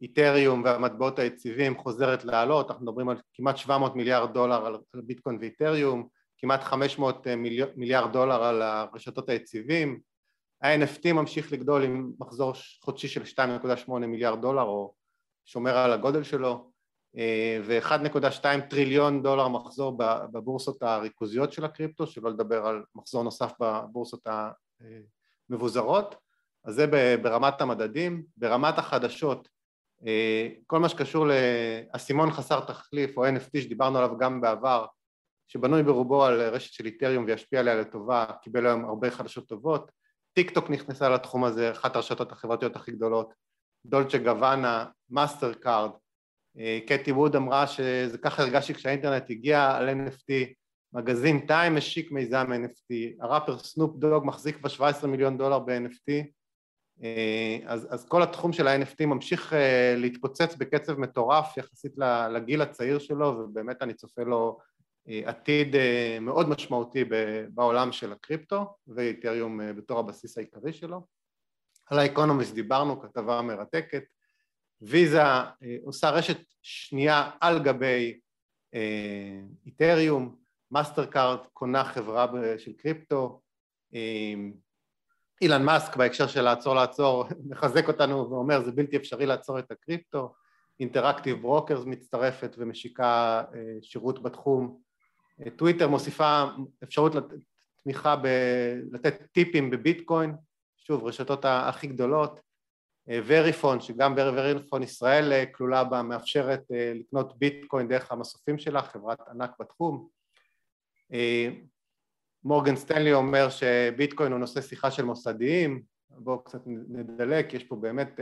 איתריום 0.02 0.62
והמטבעות 0.64 1.18
היציבים 1.18 1.78
חוזרת 1.78 2.24
לעלות, 2.24 2.70
אנחנו 2.70 2.84
מדברים 2.84 3.08
על 3.08 3.16
כמעט 3.34 3.56
700 3.56 3.96
מיליארד 3.96 4.34
דולר 4.34 4.66
על 4.66 4.76
ביטקוין 4.94 5.38
ואיתריום, 5.40 6.08
כמעט 6.38 6.62
500 6.62 7.26
מיליארד 7.76 8.12
דולר 8.12 8.44
על 8.44 8.62
הרשתות 8.62 9.28
היציבים, 9.28 10.00
ה-NFT 10.62 11.12
ממשיך 11.12 11.52
לגדול 11.52 11.84
עם 11.84 12.12
מחזור 12.18 12.52
חודשי 12.84 13.08
של 13.08 13.22
2.8 13.22 13.90
מיליארד 13.92 14.42
דולר 14.42 14.62
או 14.62 14.94
שומר 15.44 15.76
על 15.76 15.92
הגודל 15.92 16.22
שלו 16.22 16.70
אה, 17.16 17.60
ו-1.2 17.64 18.44
טריליון 18.70 19.22
דולר 19.22 19.48
מחזור 19.48 19.96
בבורסות 20.32 20.82
הריכוזיות 20.82 21.52
של 21.52 21.64
הקריפטו, 21.64 22.06
שלא 22.06 22.30
לדבר 22.30 22.66
על 22.66 22.82
מחזור 22.94 23.22
נוסף 23.22 23.52
בבורסות 23.60 24.26
המבוזרות, 25.50 26.14
אז 26.64 26.74
זה 26.74 26.86
ברמת 27.22 27.60
המדדים. 27.60 28.24
ברמת 28.36 28.78
החדשות, 28.78 29.48
אה, 30.06 30.48
כל 30.66 30.78
מה 30.78 30.88
שקשור 30.88 31.26
לאסימון 31.26 32.30
חסר 32.30 32.60
תחליף 32.60 33.16
או 33.16 33.26
NFT 33.26 33.60
שדיברנו 33.60 33.98
עליו 33.98 34.18
גם 34.18 34.40
בעבר, 34.40 34.86
שבנוי 35.48 35.82
ברובו 35.82 36.24
על 36.24 36.40
רשת 36.40 36.72
של 36.72 36.86
איתריום 36.86 37.24
וישפיע 37.24 37.60
עליה 37.60 37.74
לטובה, 37.74 38.26
קיבל 38.42 38.66
היום 38.66 38.84
הרבה 38.84 39.10
חדשות 39.10 39.48
טובות 39.48 39.90
טיק 40.36 40.50
טוק 40.50 40.70
נכנסה 40.70 41.08
לתחום 41.08 41.44
הזה, 41.44 41.70
אחת 41.70 41.96
הרשתות 41.96 42.32
החברתיות 42.32 42.76
הכי 42.76 42.92
גדולות, 42.92 43.34
דולצ'ה 43.86 44.18
גבאנה, 44.18 44.84
מאסטר 45.10 45.54
קארד, 45.54 45.90
אה, 46.58 46.78
קאתי 46.86 47.12
ווד 47.12 47.36
אמרה 47.36 47.66
שזה 47.66 48.18
ככה 48.18 48.42
הרגשתי 48.42 48.74
כשהאינטרנט 48.74 49.30
הגיע 49.30 49.70
על 49.70 49.88
NFT, 49.88 50.32
מגזין 50.92 51.46
טיים 51.46 51.76
השיק 51.76 52.12
מיזם 52.12 52.46
NFT, 52.52 52.94
הראפר 53.20 53.58
סנופ 53.58 53.96
דוג 53.96 54.24
מחזיק 54.26 54.56
כבר 54.56 54.68
17 54.68 55.10
מיליון 55.10 55.38
דולר 55.38 55.58
ב-NFT, 55.58 56.12
אה, 57.02 57.58
אז, 57.66 57.88
אז 57.90 58.08
כל 58.08 58.22
התחום 58.22 58.52
של 58.52 58.68
ה-NFT 58.68 59.06
ממשיך 59.06 59.52
אה, 59.52 59.94
להתפוצץ 59.96 60.54
בקצב 60.58 60.98
מטורף 60.98 61.56
יחסית 61.56 61.92
לגיל 62.34 62.62
הצעיר 62.62 62.98
שלו 62.98 63.26
ובאמת 63.26 63.82
אני 63.82 63.94
צופה 63.94 64.22
לו 64.22 64.58
עתיד 65.06 65.76
אה, 65.76 66.18
מאוד 66.20 66.48
משמעותי 66.48 67.04
בעולם 67.48 67.92
של 67.92 68.12
הקריפטו 68.12 68.76
ואיתריום 68.86 69.60
אה, 69.60 69.72
בתור 69.72 69.98
הבסיס 69.98 70.38
העיקרי 70.38 70.72
שלו. 70.72 71.06
על 71.86 71.98
האקונומיסט 71.98 72.54
דיברנו, 72.54 73.00
כתבה 73.00 73.42
מרתקת. 73.42 74.02
ויזה 74.80 75.22
אה, 75.22 75.50
עושה 75.84 76.10
רשת 76.10 76.38
שנייה 76.62 77.30
על 77.40 77.62
גבי 77.62 78.20
איתריום, 79.66 80.36
מאסטר 80.70 81.06
קארד 81.06 81.38
קונה 81.52 81.84
חברה 81.84 82.26
של 82.58 82.72
קריפטו, 82.72 83.40
אילון 85.40 85.62
מאסק 85.62 85.96
בהקשר 85.96 86.26
של 86.26 86.42
לעצור 86.42 86.74
לעצור 86.74 87.24
מחזק 87.50 87.88
אותנו 87.88 88.30
ואומר 88.30 88.64
זה 88.64 88.72
בלתי 88.72 88.96
אפשרי 88.96 89.26
לעצור 89.26 89.58
את 89.58 89.70
הקריפטו, 89.70 90.34
אינטראקטיב 90.80 91.42
ברוקרס 91.42 91.84
מצטרפת 91.84 92.54
ומשיקה 92.58 93.42
שירות 93.82 94.22
בתחום 94.22 94.80
טוויטר 95.56 95.88
מוסיפה 95.88 96.44
אפשרות 96.84 97.12
תמיכה 97.82 98.16
ב... 98.16 98.26
לתת 98.92 99.22
טיפים 99.32 99.70
בביטקוין, 99.70 100.34
שוב 100.76 101.04
רשתות 101.04 101.44
הכי 101.44 101.86
גדולות, 101.86 102.40
וריפון 103.08 103.80
שגם 103.80 104.14
וריפון 104.16 104.82
ישראל 104.82 105.32
אה, 105.32 105.46
כלולה 105.46 105.84
בה 105.84 106.02
מאפשרת 106.02 106.62
אה, 106.72 106.92
לקנות 106.94 107.38
ביטקוין 107.38 107.88
דרך 107.88 108.12
המסופים 108.12 108.58
שלה, 108.58 108.82
חברת 108.82 109.20
ענק 109.28 109.50
בתחום. 109.60 110.08
אה, 111.12 111.48
מורגן 112.44 112.76
סטנלי 112.76 113.12
אומר 113.12 113.48
שביטקוין 113.50 114.32
הוא 114.32 114.40
נושא 114.40 114.60
שיחה 114.60 114.90
של 114.90 115.04
מוסדיים, 115.04 115.82
בואו 116.10 116.44
קצת 116.44 116.60
נדלק, 116.66 117.54
יש 117.54 117.64
פה 117.64 117.76
באמת 117.76 118.20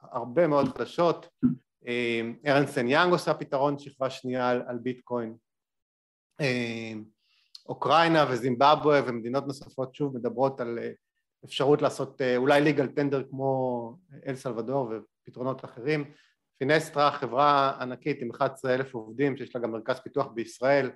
הרבה 0.00 0.46
מאוד 0.46 0.68
חדשות. 0.68 1.28
ארנסן 2.46 2.88
יאנג 2.88 3.12
עושה 3.12 3.34
פתרון 3.34 3.78
שכבה 3.78 4.10
שנייה 4.10 4.50
על, 4.50 4.62
על 4.66 4.78
ביטקוין. 4.78 5.36
אה, 6.40 6.92
אוקראינה 7.68 8.24
וזימבבואה 8.30 9.00
ומדינות 9.06 9.46
נוספות 9.46 9.94
שוב 9.94 10.16
מדברות 10.16 10.60
על 10.60 10.78
אה, 10.78 10.90
אפשרות 11.44 11.82
לעשות 11.82 12.20
אה, 12.20 12.36
אולי 12.36 12.60
ליגל 12.60 12.86
טנדר 12.86 13.22
כמו 13.30 13.96
אל 14.26 14.34
סלבדור 14.34 14.92
ופתרונות 15.22 15.64
אחרים. 15.64 16.04
פינסטרה, 16.58 17.12
חברה 17.12 17.76
ענקית 17.80 18.22
עם 18.22 18.30
11 18.30 18.74
אלף 18.74 18.94
עובדים 18.94 19.36
שיש 19.36 19.56
לה 19.56 19.62
גם 19.62 19.72
מרכז 19.72 20.00
פיתוח 20.00 20.26
בישראל, 20.26 20.90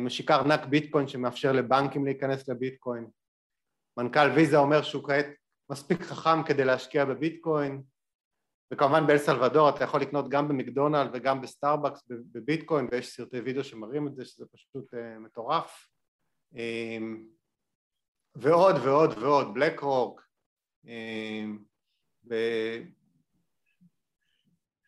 משיקה 0.00 0.34
ארנק 0.34 0.64
ביטקוין 0.64 1.08
שמאפשר 1.08 1.52
לבנקים 1.52 2.04
להיכנס 2.04 2.48
לביטקוין. 2.48 3.06
מנכ"ל 3.96 4.30
ויזה 4.34 4.56
אומר 4.56 4.82
שהוא 4.82 5.04
כעת 5.04 5.26
מספיק 5.70 6.02
חכם 6.02 6.42
כדי 6.42 6.64
להשקיע 6.64 7.04
בביטקוין, 7.04 7.82
וכמובן 8.72 9.06
באל 9.06 9.18
סלבדור 9.18 9.68
אתה 9.68 9.84
יכול 9.84 10.00
לקנות 10.00 10.28
גם 10.28 10.48
במקדונלד 10.48 11.10
וגם 11.12 11.40
בסטארבקס 11.40 12.02
בביטקוין 12.08 12.88
ויש 12.90 13.16
סרטי 13.16 13.40
וידאו 13.40 13.64
שמראים 13.64 14.06
את 14.06 14.14
זה 14.14 14.24
שזה 14.24 14.46
פשוט 14.52 14.94
uh, 14.94 15.18
מטורף. 15.18 15.88
um, 16.54 16.56
ועוד 18.34 18.76
ועוד 18.84 19.18
ועוד, 19.18 19.54
בלק 19.54 19.80
רוק 19.80 20.22
um, 20.86 20.88
ב... 22.28 22.34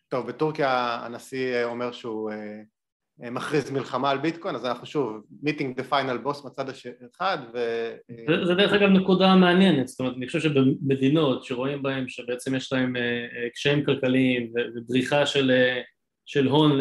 טוב, 0.08 0.28
בטורקיה 0.28 0.94
הנשיא 0.94 1.64
אומר 1.64 1.92
שהוא 1.92 2.30
uh, 2.30 2.34
מכריז 3.18 3.70
מלחמה 3.70 4.10
על 4.10 4.18
ביטקוין, 4.18 4.54
אז 4.54 4.64
אנחנו 4.64 4.86
שוב, 4.86 5.22
meeting 5.44 5.80
the 5.80 5.90
final 5.90 6.26
boss 6.26 6.46
מצד 6.46 6.64
אחד 7.16 7.38
ו... 7.54 7.58
זה, 8.28 8.44
זה 8.44 8.54
דרך 8.54 8.72
אגב 8.72 8.88
נקודה 8.88 9.34
מעניינת, 9.34 9.88
זאת 9.88 10.00
אומרת, 10.00 10.14
אני 10.16 10.26
חושב 10.26 10.40
שבמדינות 10.40 11.44
שרואים 11.44 11.82
בהן 11.82 12.08
שבעצם 12.08 12.54
יש 12.54 12.72
להם 12.72 12.94
קשיים 13.54 13.84
כלכליים 13.84 14.52
ובריחה 14.74 15.26
של, 15.26 15.52
של 16.26 16.46
הון 16.46 16.80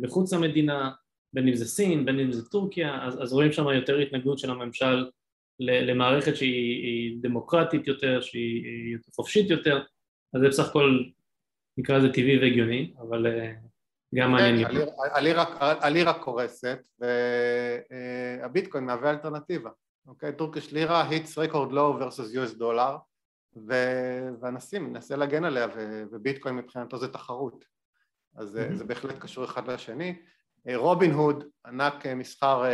מחוץ 0.00 0.32
למדינה, 0.32 0.90
בין 1.32 1.48
אם 1.48 1.54
זה 1.54 1.64
סין, 1.64 2.04
בין 2.04 2.20
אם 2.20 2.32
זה 2.32 2.48
טורקיה, 2.48 3.04
אז, 3.06 3.22
אז 3.22 3.32
רואים 3.32 3.52
שם 3.52 3.66
יותר 3.68 3.98
התנגדות 3.98 4.38
של 4.38 4.50
הממשל 4.50 5.06
למערכת 5.60 6.36
שהיא 6.36 7.18
דמוקרטית 7.20 7.86
יותר, 7.86 8.20
שהיא 8.20 8.96
חופשית 9.14 9.50
יותר, 9.50 9.82
אז 10.34 10.40
זה 10.40 10.48
בסך 10.48 10.68
הכל 10.68 11.02
נקרא 11.78 11.98
לזה 11.98 12.12
טבעי 12.12 12.38
והגיוני, 12.38 12.92
אבל 13.00 13.26
גם 14.14 14.32
מעניין. 14.32 14.68
הלירה 15.60 16.14
קורסת 16.14 16.88
והביטקוין 18.40 18.84
מהווה 18.84 19.10
אלטרנטיבה, 19.10 19.70
אוקיי? 20.06 20.32
טורקיש 20.32 20.72
לירה 20.72 21.08
היטס 21.08 21.38
רקורד 21.38 21.72
לואו 21.72 22.00
versus 22.00 22.34
US 22.34 22.58
דולר 22.58 22.96
והנשיא 24.40 24.78
מנסה 24.78 25.16
להגן 25.16 25.44
עליה 25.44 25.66
וביטקוין 26.12 26.56
מבחינתו 26.56 26.98
זה 26.98 27.12
תחרות 27.12 27.64
אז 28.36 28.58
זה 28.74 28.84
בהחלט 28.84 29.18
קשור 29.18 29.44
אחד 29.44 29.68
לשני. 29.70 30.22
רובין 30.74 31.10
הוד, 31.12 31.44
ענק 31.66 32.06
מסחר 32.06 32.64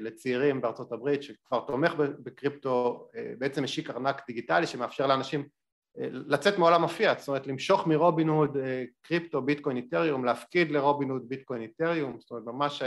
לצעירים 0.00 0.60
בארצות 0.60 0.92
הברית 0.92 1.22
שכבר 1.22 1.60
תומך 1.60 1.92
בקריפטו, 1.96 3.08
בעצם 3.38 3.64
השיק 3.64 3.90
ארנק 3.90 4.22
דיגיטלי 4.26 4.66
שמאפשר 4.66 5.06
לאנשים 5.06 5.48
לצאת 5.96 6.58
מעולם 6.58 6.84
הפיאט, 6.84 7.18
זאת 7.18 7.28
אומרת 7.28 7.46
למשוך 7.46 7.86
מרובין 7.86 8.28
הוד 8.28 8.56
קריפטו, 9.02 9.42
ביטקוין, 9.42 9.76
איתריום, 9.76 10.24
להפקיד 10.24 10.70
לרובין 10.70 11.10
הוד 11.10 11.28
ביטקוין, 11.28 11.62
איתריום, 11.62 12.16
זאת 12.18 12.30
אומרת 12.30 12.44
ממש 12.46 12.82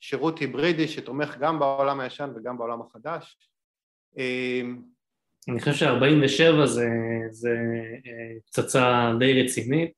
שירות 0.00 0.38
היברידי 0.38 0.88
שתומך 0.88 1.36
גם 1.40 1.58
בעולם 1.58 2.00
הישן 2.00 2.30
וגם 2.36 2.58
בעולם 2.58 2.80
החדש. 2.82 3.38
אני 5.48 5.60
חושב 5.60 5.72
ש-47 5.72 6.66
זה, 6.66 6.88
זה 7.30 7.56
פצצה 8.46 9.12
די 9.18 9.42
רצינית 9.42 9.92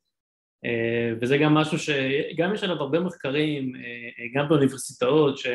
וזה 1.20 1.38
גם 1.38 1.54
משהו 1.54 1.78
שגם 1.78 2.54
יש 2.54 2.64
עליו 2.64 2.76
הרבה 2.76 3.00
מחקרים, 3.00 3.72
גם 4.34 4.48
באוניברסיטאות 4.48 5.38
ש, 5.38 5.46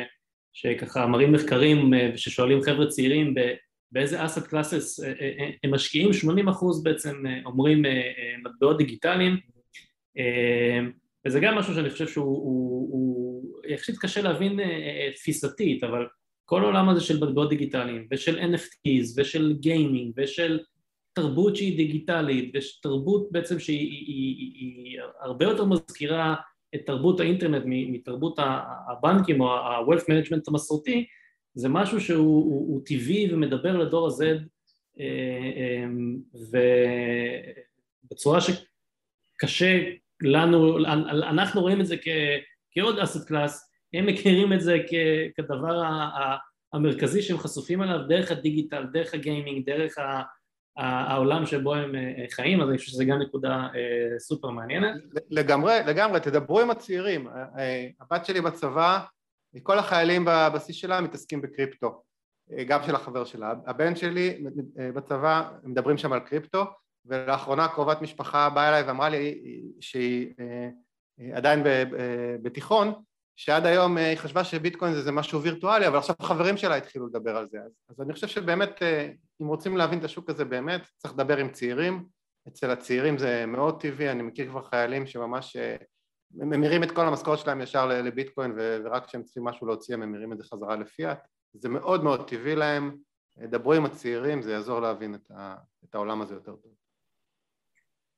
שככה 0.54 1.08
מראים 1.08 1.32
מחקרים 1.32 1.92
ששואלים 2.16 2.62
חבר'ה 2.62 2.88
צעירים 2.88 3.34
באיזה 3.92 4.26
אסט 4.26 4.48
קלאסס 4.48 5.00
הם 5.64 5.74
משקיעים, 5.74 6.14
80 6.14 6.48
אחוז 6.48 6.84
בעצם 6.84 7.24
אומרים 7.46 7.84
מטבעות 8.46 8.78
דיגיטליים. 8.78 9.38
וזה 11.28 11.40
גם 11.40 11.56
משהו 11.56 11.74
שאני 11.74 11.90
חושב 11.90 12.08
שהוא 12.08 13.44
יחסית 13.68 13.98
קשה 13.98 14.22
להבין 14.22 14.60
תפיסתית, 15.16 15.84
אבל 15.84 16.08
כל 16.46 16.64
העולם 16.64 16.90
הזה 16.90 17.02
של 17.02 17.26
מטבעות 17.26 17.50
דיגיטליים 17.50 18.08
ושל 18.12 18.40
NFTs 18.40 19.14
ושל 19.18 19.56
גיימינג 19.60 20.14
ושל 20.18 20.60
תרבות 21.14 21.56
שהיא 21.56 21.78
דיגיטלית 21.78 22.56
ותרבות 22.56 23.32
בעצם 23.32 23.60
שהיא 23.60 25.00
הרבה 25.22 25.46
יותר 25.46 25.66
מזכירה 25.66 26.36
את 26.76 26.82
תרבות 26.86 27.20
האינטרנט 27.20 27.64
מתרבות 27.66 28.40
הבנקים 28.92 29.42
או 29.42 29.54
ה-Wealth 29.54 30.04
Management 30.04 30.42
המסורתי 30.48 31.06
זה 31.54 31.70
משהו 31.70 32.02
שהוא 32.02 32.46
הוא, 32.46 32.74
הוא 32.74 32.82
טבעי 32.86 33.34
ומדבר 33.34 33.78
לדור 33.78 34.08
ה-Z 34.08 34.24
ובצורה 38.06 38.40
שקשה 38.42 39.80
לנו, 40.22 40.86
אנחנו 41.30 41.62
רואים 41.62 41.82
את 41.82 41.86
זה 41.86 41.98
כ, 41.98 42.08
כעוד 42.72 43.00
אסט 43.00 43.28
קלאס, 43.28 43.72
הם 43.94 44.06
מכירים 44.06 44.54
את 44.54 44.62
זה 44.62 44.78
כ, 44.90 44.94
כדבר 45.36 45.84
המרכזי 46.74 47.22
שהם 47.22 47.38
חשופים 47.38 47.82
עליו 47.82 48.08
דרך 48.08 48.32
הדיגיטל, 48.32 48.84
דרך 48.94 49.14
הגיימינג, 49.14 49.66
דרך 49.66 49.98
ה, 49.98 50.22
העולם 50.78 51.46
שבו 51.46 51.76
הם 51.76 51.96
חיים, 52.32 52.62
אז 52.62 52.70
אני 52.70 52.78
חושב 52.78 52.92
שזו 52.92 53.04
גם 53.06 53.22
נקודה 53.22 53.68
סופר 54.18 54.50
מעניינת. 54.50 54.96
לגמרי, 55.30 55.74
לגמרי, 55.88 56.20
תדברו 56.20 56.60
עם 56.60 56.70
הצעירים, 56.70 57.28
הבת 58.02 58.26
שלי 58.26 58.42
בצבא 58.42 59.00
כל 59.64 59.80
החיילים 59.80 60.26
בבסיס 60.26 60.76
שלה 60.76 61.02
מתעסקים 61.02 61.42
בקריפטו, 61.42 62.02
גם 62.68 62.84
של 62.84 62.96
החבר 62.96 63.26
שלה. 63.26 63.54
הבן 63.68 63.96
שלי 63.96 64.44
בצבא 64.96 65.52
מדברים 65.64 65.98
שם 65.98 66.14
על 66.14 66.20
קריפטו, 66.20 66.66
ולאחרונה 67.06 67.68
קרובת 67.68 68.02
משפחה 68.02 68.50
באה 68.50 68.70
אליי 68.70 68.84
ואמרה 68.84 69.10
לי 69.10 69.42
שהיא 69.80 70.34
עדיין 71.34 71.64
בתיכון, 72.42 72.94
שעד 73.36 73.66
היום 73.66 73.98
היא 73.98 74.18
חשבה 74.18 74.44
שביטקוין 74.44 74.94
זה 74.94 75.12
משהו 75.12 75.42
וירטואלי, 75.42 75.88
אבל 75.88 75.98
עכשיו 75.98 76.16
חברים 76.22 76.58
שלה 76.58 76.76
התחילו 76.76 77.08
לדבר 77.08 77.38
על 77.38 77.48
זה. 77.50 77.58
אז, 77.66 77.72
אז 77.90 78.02
אני 78.02 78.14
חושב 78.14 78.28
שבאמת, 78.28 78.84
אם 79.42 79.48
רוצים 79.48 79.78
להבין 79.78 80.00
את 80.00 80.04
השוק 80.04 80.30
הזה 80.30 80.46
באמת, 80.46 80.82
צריך 80.98 81.14
לדבר 81.14 81.38
עם 81.38 81.50
צעירים. 81.50 82.06
אצל 82.48 82.72
הצעירים 82.72 83.18
זה 83.18 83.46
מאוד 83.46 83.82
טבעי, 83.82 84.12
אני 84.12 84.24
מכיר 84.24 84.50
כבר 84.50 84.64
חיילים 84.64 85.06
שממש 85.06 85.58
ממירים 86.34 86.84
את 86.84 86.92
כל 86.92 87.06
המשכורת 87.06 87.40
שלהם 87.40 87.62
ישר 87.62 87.86
לביטקוין 87.86 88.54
ורק 88.56 89.06
כשהם 89.06 89.24
צריכים 89.24 89.44
משהו 89.44 89.68
להוציא 89.68 89.94
הם 89.94 90.02
ממירים 90.02 90.34
את 90.34 90.38
זה 90.38 90.44
חזרה 90.44 90.76
לפיאט 90.76 91.28
זה 91.54 91.70
מאוד 91.70 92.04
מאוד 92.04 92.28
טבעי 92.28 92.56
להם, 92.56 92.98
דברו 93.38 93.74
עם 93.74 93.86
הצעירים, 93.86 94.42
זה 94.42 94.52
יעזור 94.52 94.80
להבין 94.80 95.16
את, 95.16 95.32
ה, 95.32 95.56
את 95.90 95.96
העולם 95.96 96.22
הזה 96.22 96.34
יותר 96.34 96.56
טוב. 96.56 96.72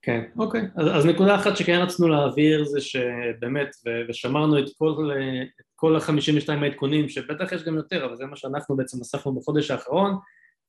כן, 0.02 0.24
אוקיי. 0.38 0.60
אז, 0.76 0.86
אז 0.96 1.06
נקודה 1.06 1.34
אחת 1.34 1.56
שכן 1.56 1.80
רצינו 1.82 2.08
להעביר 2.08 2.64
זה 2.64 2.80
שבאמת, 2.80 3.68
ושמרנו 4.08 4.58
את 4.58 4.64
כל, 4.78 5.10
את 5.60 5.66
כל 5.76 5.96
ה-52 5.96 6.52
העדכונים, 6.62 7.08
שבטח 7.08 7.52
יש 7.52 7.64
גם 7.64 7.76
יותר, 7.76 8.04
אבל 8.04 8.16
זה 8.16 8.26
מה 8.26 8.36
שאנחנו 8.36 8.76
בעצם 8.76 9.00
אספנו 9.00 9.34
בחודש 9.34 9.70
האחרון, 9.70 10.16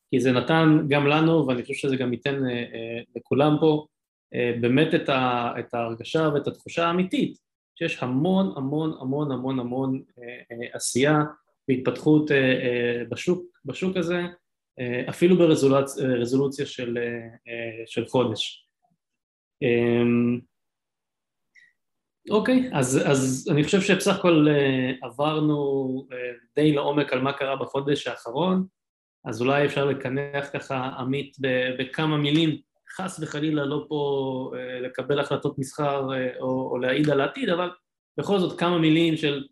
כי 0.09 0.19
זה 0.19 0.31
נתן 0.31 0.79
גם 0.89 1.07
לנו, 1.07 1.47
ואני 1.47 1.61
חושב 1.61 1.73
שזה 1.73 1.95
גם 1.95 2.13
ייתן 2.13 2.45
אה, 2.45 3.01
לכולם 3.15 3.57
פה, 3.59 3.85
באמת 4.61 4.95
את, 4.95 5.09
ה, 5.09 5.51
את 5.59 5.73
ההרגשה 5.73 6.29
ואת 6.33 6.47
התחושה 6.47 6.87
האמיתית 6.87 7.37
שיש 7.79 8.03
המון 8.03 8.53
המון 8.57 8.97
המון 9.01 9.31
המון 9.31 9.59
המון 9.59 10.01
עשייה 10.73 11.19
והתפתחות 11.69 12.31
בשוק, 13.09 13.45
בשוק 13.65 13.97
הזה 13.97 14.21
אפילו 15.09 15.37
ברזולוציה 15.37 16.65
של, 16.65 16.97
של 17.85 18.05
חודש. 18.05 18.67
אוקיי, 22.29 22.69
אז, 22.73 23.01
אז 23.05 23.49
אני 23.51 23.63
חושב 23.63 23.81
שבסך 23.81 24.15
הכל 24.19 24.47
עברנו 25.01 26.07
די 26.55 26.73
לעומק 26.73 27.13
על 27.13 27.21
מה 27.21 27.33
קרה 27.33 27.55
בחודש 27.55 28.07
האחרון, 28.07 28.65
אז 29.25 29.41
אולי 29.41 29.65
אפשר 29.65 29.85
לקנח 29.85 30.49
ככה 30.53 30.89
עמית 30.97 31.37
בכמה 31.79 32.17
מילים 32.17 32.61
חס 32.95 33.19
וחלילה 33.19 33.65
לא 33.65 33.85
פה 33.89 34.51
אה, 34.55 34.79
לקבל 34.79 35.19
החלטות 35.19 35.59
מסחר 35.59 36.13
אה, 36.13 36.39
או, 36.39 36.69
או 36.71 36.77
להעיד 36.77 37.09
על 37.09 37.21
העתיד, 37.21 37.49
אבל 37.49 37.71
בכל 38.17 38.39
זאת 38.39 38.59
כמה 38.59 38.77
מילים 38.77 39.17
של 39.17 39.47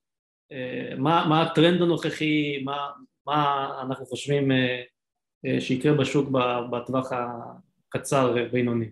אה, 0.51 0.95
מה, 0.97 1.25
מה 1.29 1.41
הטרנד 1.41 1.81
הנוכחי, 1.81 2.63
מה, 2.63 2.91
מה 3.27 3.71
אנחנו 3.81 4.05
חושבים 4.05 4.51
שיקרה 5.59 5.93
בשוק 5.93 6.29
בטווח 6.71 7.11
הקצר 7.89 8.35
בינוני. 8.51 8.89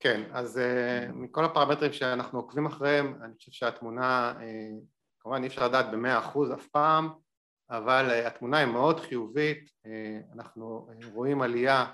כן, 0.00 0.22
אז 0.32 0.60
מכל 1.14 1.44
הפרמטרים 1.44 1.92
שאנחנו 1.92 2.38
עוקבים 2.38 2.66
אחריהם, 2.66 3.18
אני 3.22 3.34
חושב 3.36 3.52
שהתמונה, 3.52 4.34
כמובן 5.20 5.42
אי 5.42 5.48
אפשר 5.48 5.68
לדעת 5.68 5.90
במאה 5.90 6.18
אחוז 6.18 6.52
אף 6.52 6.66
פעם, 6.66 7.08
אבל 7.70 8.10
התמונה 8.26 8.58
היא 8.58 8.66
מאוד 8.66 9.00
חיובית, 9.00 9.70
אנחנו 10.34 10.88
רואים 11.12 11.42
עלייה 11.42 11.86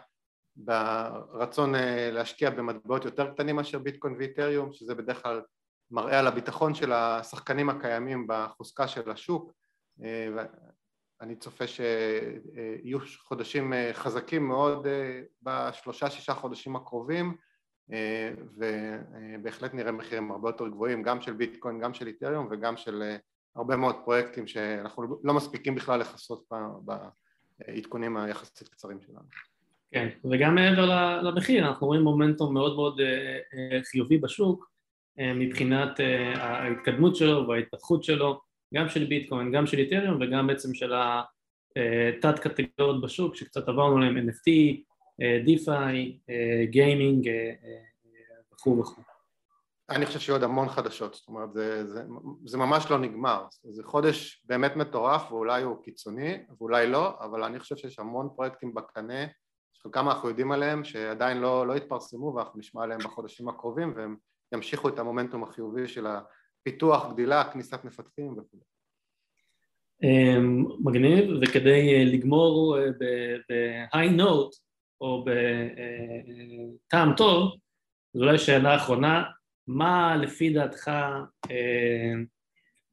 ברצון 0.56 1.74
אה, 1.74 2.10
להשקיע 2.10 2.50
במטבעות 2.50 3.04
יותר 3.04 3.30
קטנים 3.30 3.56
מאשר 3.56 3.78
ביטקוין 3.78 4.14
ואיתריום, 4.18 4.72
שזה 4.72 4.94
בדרך 4.94 5.22
כלל 5.22 5.42
מראה 5.90 6.18
על 6.18 6.26
הביטחון 6.26 6.74
של 6.74 6.92
השחקנים 6.92 7.70
הקיימים 7.70 8.26
בחוזקה 8.28 8.88
של 8.88 9.10
השוק. 9.10 9.52
אה, 10.04 10.44
אני 11.20 11.36
צופה 11.36 11.64
שיהיו 11.66 12.98
חודשים 13.18 13.72
אה, 13.72 13.90
חזקים 13.92 14.48
מאוד 14.48 14.86
בשלושה 15.42 16.10
שישה 16.10 16.34
חודשים 16.34 16.76
הקרובים 16.76 17.36
ובהחלט 18.58 19.74
נראה 19.74 19.92
מחירים 19.92 20.32
הרבה 20.32 20.48
יותר 20.48 20.68
גבוהים 20.68 21.02
גם 21.02 21.20
של 21.20 21.32
ביטקוין, 21.32 21.80
גם 21.80 21.94
של 21.94 22.06
איתריום 22.06 22.48
וגם 22.50 22.76
של 22.76 23.16
הרבה 23.56 23.76
מאוד 23.76 23.96
פרויקטים 24.04 24.46
שאנחנו 24.46 25.20
לא 25.24 25.34
מספיקים 25.34 25.74
בכלל 25.74 26.00
לכסות 26.00 26.48
העדכונים 27.68 28.16
היחסית 28.16 28.68
קצרים 28.68 29.00
שלנו. 29.00 29.53
כן, 29.94 30.08
וגם 30.30 30.54
מעבר 30.54 31.20
למחיר, 31.22 31.68
אנחנו 31.68 31.86
רואים 31.86 32.02
מומנטום 32.02 32.54
מאוד 32.54 32.76
מאוד 32.76 33.00
חיובי 33.90 34.18
בשוק 34.18 34.70
מבחינת 35.18 36.00
ההתקדמות 36.34 37.16
שלו 37.16 37.48
וההתפתחות 37.48 38.04
שלו, 38.04 38.40
גם 38.74 38.88
של 38.88 39.04
ביטקוין, 39.04 39.52
גם 39.52 39.66
של 39.66 39.78
איתריום 39.78 40.18
וגם 40.20 40.46
בעצם 40.46 40.74
של 40.74 40.92
התת 40.94 42.38
קטגוריות 42.38 43.02
בשוק 43.02 43.36
שקצת 43.36 43.68
עברנו 43.68 43.98
להם 43.98 44.28
NFT, 44.28 44.50
דיפיי, 45.44 46.18
גיימינג 46.70 47.30
וכו' 48.54 48.78
וכו'. 48.78 49.02
אני 49.90 50.06
חושב 50.06 50.18
שיהיו 50.18 50.36
עוד 50.36 50.44
המון 50.44 50.68
חדשות, 50.68 51.14
זאת 51.14 51.28
אומרת 51.28 51.52
זה, 51.52 51.86
זה, 51.86 52.02
זה 52.44 52.58
ממש 52.58 52.90
לא 52.90 52.98
נגמר, 52.98 53.44
זה 53.70 53.82
חודש 53.84 54.44
באמת 54.46 54.76
מטורף 54.76 55.32
ואולי 55.32 55.62
הוא 55.62 55.82
קיצוני 55.82 56.38
ואולי 56.58 56.90
לא, 56.90 57.14
אבל 57.20 57.44
אני 57.44 57.58
חושב 57.58 57.76
שיש 57.76 57.98
המון 57.98 58.28
פרויקטים 58.36 58.74
בקנה 58.74 59.24
שחלקם 59.74 60.08
אנחנו 60.08 60.28
יודעים 60.28 60.52
עליהם 60.52 60.84
שעדיין 60.84 61.38
לא, 61.38 61.66
לא 61.66 61.74
התפרסמו 61.74 62.34
ואנחנו 62.34 62.58
נשמע 62.58 62.82
עליהם 62.82 63.00
בחודשים 63.00 63.48
הקרובים 63.48 63.92
והם 63.96 64.16
ימשיכו 64.54 64.88
את 64.88 64.98
המומנטום 64.98 65.42
החיובי 65.42 65.88
של 65.88 66.06
הפיתוח, 66.06 67.12
גדילה, 67.12 67.44
כניסת 67.52 67.84
מפתחים 67.84 68.32
וכו'. 68.32 68.58
אמ, 70.02 70.64
מגניב, 70.80 71.30
וכדי 71.42 72.04
לגמור 72.04 72.78
ב-high 72.98 74.20
note 74.20 74.58
או 75.00 75.24
בטעם 75.24 77.14
טוב, 77.16 77.52
זו 78.14 78.24
אולי 78.24 78.38
שאלה 78.38 78.76
אחרונה, 78.76 79.24
מה 79.66 80.16
לפי 80.16 80.52
דעתך 80.52 80.88
אה, 81.50 82.12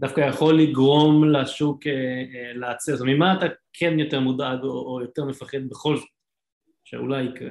דווקא 0.02 0.22
יכול 0.22 0.60
לגרום 0.60 1.30
לשוק 1.30 1.88
אה, 1.88 1.94
אה, 1.94 2.54
לעצר? 2.54 2.96
זאת 2.96 3.02
אומרת, 3.02 3.15
ממה 3.15 3.38
אתה 3.38 3.46
כן 3.74 4.00
יותר 4.00 4.20
מודאג 4.20 4.63
או 4.63 5.00
יותר 5.02 5.26
מפחד 5.26 5.70
בכל 5.70 5.98
זאת 5.98 6.10
שאולי 6.91 7.23
יקרה? 7.23 7.49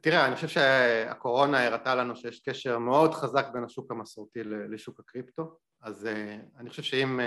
תראה, 0.00 0.26
אני 0.26 0.34
חושב 0.34 0.48
שהקורונה 0.48 1.66
הראתה 1.66 1.94
לנו 1.94 2.16
שיש 2.16 2.40
קשר 2.40 2.78
מאוד 2.78 3.14
חזק 3.14 3.46
בין 3.52 3.64
השוק 3.64 3.90
המסורתי 3.90 4.44
לשוק 4.44 5.00
הקריפטו, 5.00 5.58
אז 5.80 6.08
אני 6.56 6.70
חושב 6.70 6.82
שאם 6.82 7.20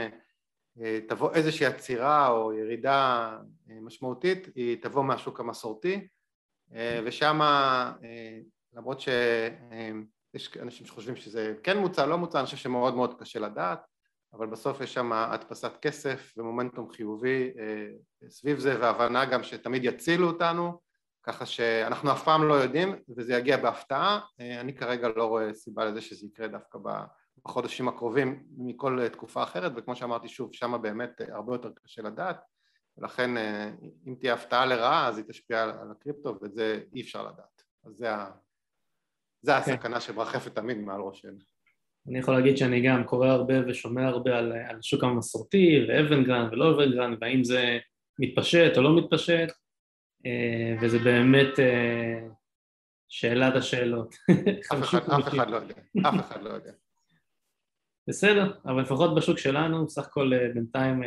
תבוא 1.07 1.33
איזושהי 1.33 1.65
עצירה 1.65 2.27
או 2.27 2.53
ירידה 2.53 3.37
משמעותית, 3.67 4.47
היא 4.55 4.81
תבוא 4.81 5.03
מהשוק 5.03 5.39
המסורתי, 5.39 6.07
ושם 7.05 7.39
למרות 8.73 8.99
ש... 8.99 9.09
יש 10.33 10.57
אנשים 10.57 10.85
שחושבים 10.85 11.15
שזה 11.15 11.55
כן 11.63 11.77
מוצע, 11.77 12.05
לא 12.05 12.17
מוצע, 12.17 12.39
אני 12.39 12.45
חושב 12.45 12.57
שמאוד 12.57 12.95
מאוד 12.95 13.19
קשה 13.19 13.39
לדעת, 13.39 13.79
אבל 14.33 14.47
בסוף 14.47 14.81
יש 14.81 14.93
שם 14.93 15.13
הדפסת 15.13 15.71
כסף 15.81 16.33
ומומנטום 16.37 16.89
חיובי 16.89 17.51
אה, 17.59 18.29
סביב 18.29 18.59
זה, 18.59 18.79
והבנה 18.81 19.25
גם 19.25 19.43
שתמיד 19.43 19.83
יצילו 19.83 20.27
אותנו, 20.27 20.79
ככה 21.23 21.45
שאנחנו 21.45 22.11
אף 22.11 22.23
פעם 22.23 22.47
לא 22.47 22.53
יודעים 22.53 22.95
וזה 23.17 23.33
יגיע 23.33 23.57
בהפתעה, 23.57 24.19
אה, 24.39 24.59
אני 24.61 24.75
כרגע 24.75 25.07
לא 25.15 25.25
רואה 25.25 25.53
סיבה 25.53 25.85
לזה 25.85 26.01
שזה 26.01 26.25
יקרה 26.25 26.47
דווקא 26.47 26.79
בחודשים 27.43 27.87
הקרובים 27.87 28.43
מכל 28.57 29.07
תקופה 29.09 29.43
אחרת, 29.43 29.71
וכמו 29.75 29.95
שאמרתי 29.95 30.27
שוב, 30.27 30.53
שם 30.53 30.81
באמת 30.81 31.21
הרבה 31.29 31.53
יותר 31.53 31.69
קשה 31.83 32.01
לדעת, 32.01 32.41
ולכן 32.97 33.37
אה, 33.37 33.71
אם 34.07 34.15
תהיה 34.19 34.33
הפתעה 34.33 34.65
לרעה 34.65 35.07
אז 35.07 35.17
היא 35.17 35.25
תשפיע 35.27 35.63
על 35.63 35.91
הקריפטו 35.91 36.35
ואת 36.41 36.53
זה 36.53 36.83
אי 36.93 37.01
אפשר 37.01 37.23
לדעת, 37.23 37.63
אז 37.85 37.93
זה 37.93 38.15
ה... 38.15 38.31
זה 39.41 39.51
כן. 39.65 39.73
הסכנה 39.73 39.99
שמרחפת 39.99 40.55
תמיד 40.55 40.77
מעל 40.77 41.01
ראשנו. 41.01 41.50
אני 42.07 42.19
יכול 42.19 42.33
להגיד 42.33 42.57
שאני 42.57 42.81
גם 42.81 43.03
קורא 43.03 43.27
הרבה 43.27 43.53
ושומע 43.67 44.07
הרבה 44.07 44.37
על, 44.37 44.51
על 44.51 44.79
השוק 44.79 45.03
המסורתי 45.03 45.85
ואוורגרנד 45.87 46.49
ולא 46.51 46.71
אוורגרנד 46.71 47.15
והאם 47.21 47.43
זה 47.43 47.77
מתפשט 48.19 48.77
או 48.77 48.81
לא 48.81 48.97
מתפשט 48.97 49.51
אה, 50.25 50.75
וזה 50.81 50.99
באמת 50.99 51.59
אה, 51.59 52.27
שאלת 53.09 53.55
השאלות. 53.55 54.15
אף 54.73 54.79
אחד, 54.83 55.09
אף 55.09 55.27
אחד 55.27 55.49
לא 55.49 55.55
יודע, 55.55 55.75
אף 56.09 56.15
אחד 56.19 56.43
לא 56.43 56.49
יודע. 56.49 56.71
בסדר, 58.07 58.57
אבל 58.65 58.81
לפחות 58.81 59.15
בשוק 59.15 59.37
שלנו, 59.37 59.89
סך 59.89 60.07
הכל 60.07 60.33
אה, 60.33 60.47
בינתיים 60.53 61.01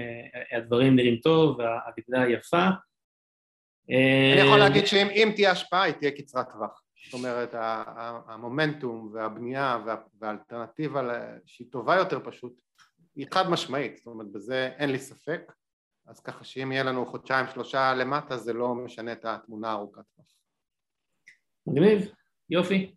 הדברים 0.53 0.97
נראים 0.97 1.17
טוב 1.17 1.59
והגדילה 1.59 2.39
יפה. 2.39 2.69
אני 3.89 4.41
יכול 4.47 4.59
להגיד 4.59 4.87
שאם 4.87 5.33
תהיה 5.35 5.51
השפעה 5.51 5.83
היא 5.83 5.95
תהיה 5.95 6.11
קצרת 6.11 6.47
טווח. 6.53 6.84
זאת 7.05 7.15
אומרת 7.15 7.51
המומנטום 8.27 9.11
והבנייה 9.13 9.79
והאלטרנטיבה 10.21 11.03
שהיא 11.47 11.69
טובה 11.71 11.97
יותר 11.97 12.21
פשוט 12.25 12.61
היא 13.17 13.27
חד 13.35 13.51
משמעית, 13.51 13.97
זאת 13.97 14.07
אומרת 14.07 14.33
בזה 14.33 14.71
אין 14.79 14.91
לי 14.91 14.99
ספק. 14.99 15.53
אז 16.07 16.21
ככה 16.21 16.45
שאם 16.45 16.73
יהיה 16.73 16.85
לנו 16.85 17.07
חודשיים 17.07 17.47
שלושה 17.55 17.95
למטה 17.95 18.37
זה 18.37 18.53
לא 18.53 18.75
משנה 18.75 19.13
את 19.13 19.25
התמונה 19.25 19.69
הארוכת 19.69 20.03
טווח. 20.17 20.27
מגניב, 21.67 22.13
יופי. 22.51 22.95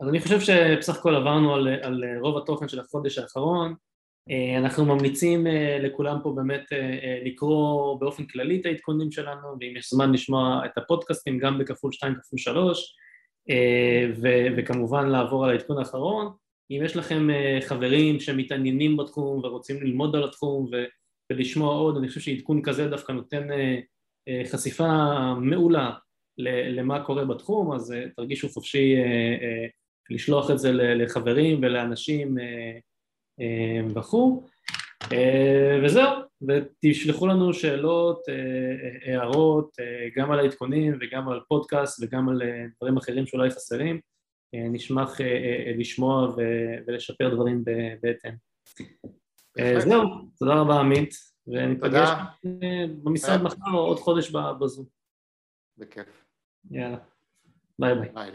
אז 0.00 0.08
אני 0.08 0.20
חושב 0.20 0.40
שבסך 0.40 0.96
הכל 0.96 1.14
עברנו 1.14 1.54
על, 1.54 1.68
על 1.68 2.04
רוב 2.20 2.38
התוכן 2.38 2.68
של 2.68 2.80
החודש 2.80 3.18
האחרון. 3.18 3.74
אה, 4.30 4.58
אנחנו 4.58 4.84
ממליצים 4.84 5.46
אה, 5.46 5.78
לכולם 5.80 6.18
פה 6.22 6.32
באמת 6.36 6.72
אה, 6.72 7.18
לקרוא 7.24 8.00
באופן 8.00 8.26
כללי 8.26 8.60
את 8.60 8.66
העדכונים 8.66 9.12
שלנו 9.12 9.48
ואם 9.60 9.76
יש 9.76 9.90
זמן 9.90 10.12
לשמוע 10.12 10.62
את 10.66 10.78
הפודקאסטים 10.78 11.38
גם 11.38 11.58
בכפול 11.58 11.92
שתיים 11.92 12.14
כפול 12.14 12.38
שלוש. 12.38 12.78
אה, 12.80 13.07
ו- 14.16 14.46
וכמובן 14.56 15.06
לעבור 15.08 15.44
על 15.44 15.50
העדכון 15.50 15.78
האחרון. 15.78 16.32
אם 16.70 16.80
יש 16.84 16.96
לכם 16.96 17.30
אה, 17.30 17.58
חברים 17.60 18.20
שמתעניינים 18.20 18.96
בתחום 18.96 19.44
ורוצים 19.44 19.82
ללמוד 19.82 20.16
על 20.16 20.24
התחום 20.24 20.68
ו- 20.72 20.84
ולשמוע 21.32 21.74
עוד, 21.74 21.96
אני 21.96 22.08
חושב 22.08 22.20
שעדכון 22.20 22.62
כזה 22.62 22.88
דווקא 22.88 23.12
נותן 23.12 23.48
אה, 23.50 24.42
חשיפה 24.46 24.88
מעולה 25.40 25.90
למה 26.70 27.04
קורה 27.04 27.24
בתחום, 27.24 27.72
אז 27.72 27.94
תרגישו 28.16 28.48
חופשי 28.48 28.94
לשלוח 30.10 30.50
את 30.50 30.58
זה 30.58 30.72
לחברים 30.72 31.60
ולאנשים 31.62 32.36
וכו'. 33.94 34.46
אה, 35.12 35.80
וזהו, 35.84 36.12
ותשלחו 36.42 37.26
לנו 37.26 37.54
שאלות, 37.54 38.28
אה, 38.28 38.34
אה, 38.34 39.20
הערות, 39.20 39.76
גם 40.16 40.30
על 40.30 40.38
העדכונים 40.40 40.98
וגם 41.00 41.28
על 41.28 41.40
פודקאסט 41.48 42.02
וגם 42.02 42.28
על 42.28 42.42
דברים 42.76 42.96
אחרים 42.96 43.26
שאולי 43.26 43.50
חסרים. 43.50 44.00
נשמח 44.52 45.20
לשמוע 45.78 46.34
ולשפר 46.86 47.34
דברים 47.34 47.64
בהתאם. 48.02 48.32
זהו, 49.78 50.02
תודה 50.38 50.54
רבה 50.54 50.80
עמית, 50.80 51.14
וניפגש 51.46 52.08
במשרד 53.02 53.42
מחר 53.42 53.70
או 53.74 53.78
עוד 53.78 53.98
חודש 53.98 54.30
בזום. 54.60 54.86
בכיף. 55.78 56.24
יאללה, 56.70 56.98
ביי 57.78 57.94
ביי. 57.94 58.08
ביי, 58.14 58.30